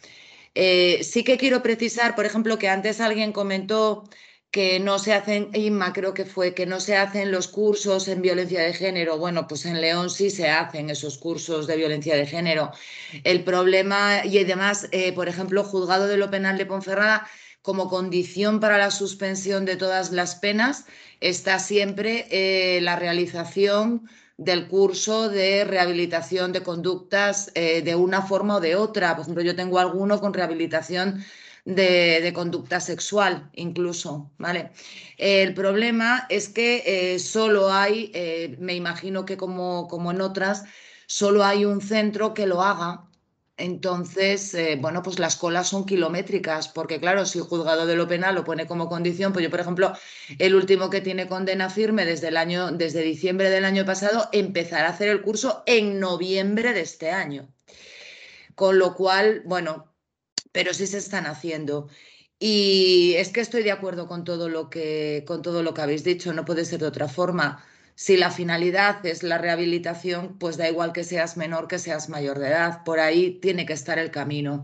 [0.56, 4.10] Eh, sí que quiero precisar, por ejemplo, que antes alguien comentó
[4.56, 8.22] que no se hacen, Inma creo que fue, que no se hacen los cursos en
[8.22, 9.18] violencia de género.
[9.18, 12.72] Bueno, pues en León sí se hacen esos cursos de violencia de género.
[13.26, 17.28] El problema, y además, por ejemplo, juzgado de lo penal de Ponferrada,
[17.62, 20.86] como condición para la suspensión de todas las penas
[21.20, 28.56] está siempre eh, la realización del curso de rehabilitación de conductas eh, de una forma
[28.56, 29.16] o de otra.
[29.18, 31.26] Por ejemplo, yo tengo alguno con rehabilitación
[31.66, 34.32] de, conducta sexual, incluso.
[34.38, 34.72] ¿vale?
[35.18, 38.12] El problema es que eh, solo hay,
[38.60, 40.64] me imagino que como, como en otras,
[41.08, 43.06] solo hay un centro que lo haga
[43.58, 48.08] entonces, eh, bueno, pues las colas son kilométricas, porque claro, si el juzgado de lo
[48.08, 49.94] penal lo pone como condición, pues yo, por ejemplo,
[50.40, 54.88] el último que tiene condena firme desde el año, desde diciembre del año pasado, empezará
[54.88, 57.48] a hacer el curso en noviembre de este año.
[58.56, 59.95] Con lo cual, bueno,
[60.56, 61.90] pero sí se están haciendo.
[62.40, 66.06] Y es que estoy de acuerdo con todo lo que, con todo lo que habéis
[66.06, 67.62] dicho, no puede ser de otra forma.
[67.96, 72.40] Si la finalidad es la rehabilitación, pues da igual que seas menor, que seas mayor
[72.40, 72.86] de edad.
[72.86, 74.64] Por ahí tiene que estar el camino.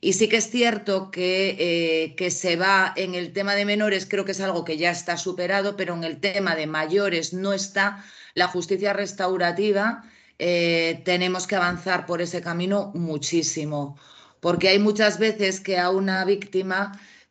[0.00, 4.06] Y sí que es cierto que, eh, que, se va en el tema de menores,
[4.06, 7.52] creo que es algo que ya está superado, pero en el tema de mayores no
[7.52, 8.04] está.
[8.34, 10.04] La justicia restaurativa
[10.38, 13.96] eh, tenemos que avanzar por ese camino muchísimo,
[14.44, 16.80] porque hay muchas veces que a una víctima,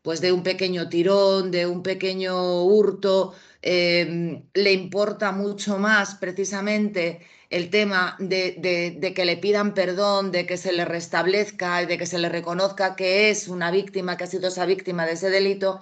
[0.01, 3.33] pues de un pequeño tirón, de un pequeño hurto,
[3.65, 10.57] Em, le importa mucho más precisamente el tema de, que le pidan perdón, de que
[10.57, 14.27] se le restablezca y de que se le reconozca que es una víctima, que ha
[14.27, 15.79] sido esa víctima de ese delito,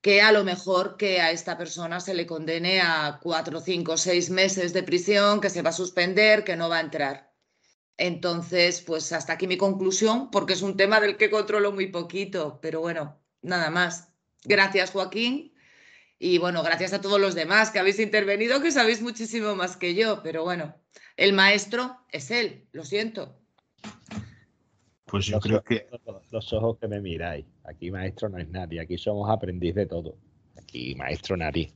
[0.00, 4.30] que a lo mejor que a esta persona se le condene a cuatro, cinco, seis
[4.30, 7.27] meses de prisión, que se va a suspender, que no va a entrar.
[7.98, 12.60] Entonces, pues hasta aquí mi conclusión, porque es un tema del que controlo muy poquito,
[12.62, 14.12] pero bueno, nada más.
[14.44, 15.52] Gracias, Joaquín.
[16.20, 19.94] Y bueno, gracias a todos los demás que habéis intervenido, que sabéis muchísimo más que
[19.94, 20.74] yo, pero bueno,
[21.16, 23.36] el maestro es él, lo siento.
[25.04, 25.88] Pues yo creo que...
[26.30, 30.16] Los ojos que me miráis, aquí maestro no es nadie, aquí somos aprendiz de todo.
[30.60, 31.72] Aquí maestro nadie.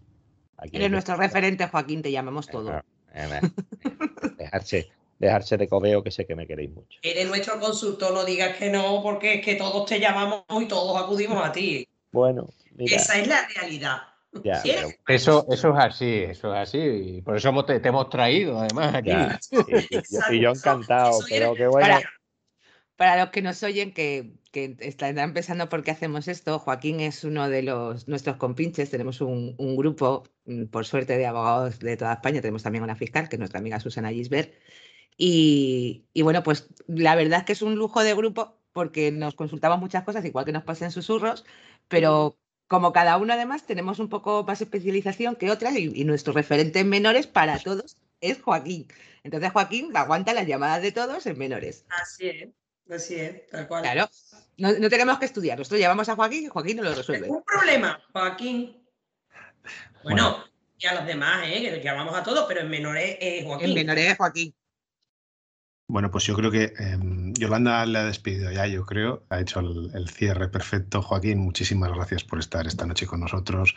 [0.57, 2.83] Aquí Eres nuestro referente, Joaquín, te llamamos todo.
[4.39, 4.91] dejarse,
[5.27, 6.99] dejarse de cobeo, que sé que me queréis mucho.
[7.03, 11.01] Eres nuestro consultor, no digas que no, porque es que todos te llamamos y todos
[11.01, 11.89] acudimos a ti.
[12.11, 12.49] Bueno,
[12.79, 14.03] esa es la realidad
[15.09, 16.79] eso, eso es así, eso es así.
[16.79, 19.11] Y por eso te, hemos traído, además, aquí.
[20.31, 21.99] y, yo encantado, pero qué bueno.
[22.97, 27.25] Para, los que nos oyen, que, que están empezando por qué hacemos esto, Joaquín es
[27.25, 28.91] uno de los nuestros compinches.
[28.91, 32.41] Tenemos un, grupo, mm, por suerte, de abogados de toda España.
[32.41, 34.55] Tenemos también una fiscal, que es nuestra amiga Susana Gisbert.
[35.16, 39.34] Y, y bueno, pues la verdad es que es un lujo de grupo porque nos
[39.34, 41.44] consultamos muchas cosas, igual que nos pasen susurros,
[41.88, 42.36] pero
[42.72, 46.88] como cada uno además tenemos un poco más especialización que otras y, nuestro referente en
[46.88, 48.88] menores para todos es Joaquín.
[49.24, 51.84] Entonces Joaquín aguanta las llamadas de todos en menores.
[51.90, 52.48] Así es,
[52.90, 53.82] así es, tal cual.
[53.82, 54.08] Claro,
[54.56, 57.28] no, tenemos que estudiar, nosotros llamamos a Joaquín y Joaquín nos lo resuelve.
[57.28, 58.82] Un problema, Joaquín.
[60.02, 60.42] Bueno,
[60.78, 61.62] y a los demás, ¿eh?
[61.62, 63.68] que llamamos a todos, pero en menores es Joaquín.
[63.68, 64.54] En menores es Joaquín.
[65.93, 69.24] Bueno, pues yo creo que em, Yolanda le ha despedido ya, yo creo.
[69.28, 71.03] Ha hecho el, cierre perfecto.
[71.03, 73.74] Joaquín, muchísimas gracias por estar esta noche con nosotros.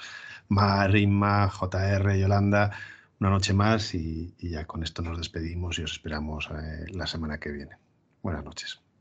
[0.47, 2.71] Mar, Inma, JR, Yolanda,
[3.19, 7.37] una noche más y, ya con esto nos despedimos y os esperamos eh, la semana
[7.37, 7.75] que viene.
[8.21, 8.84] Buenas noches.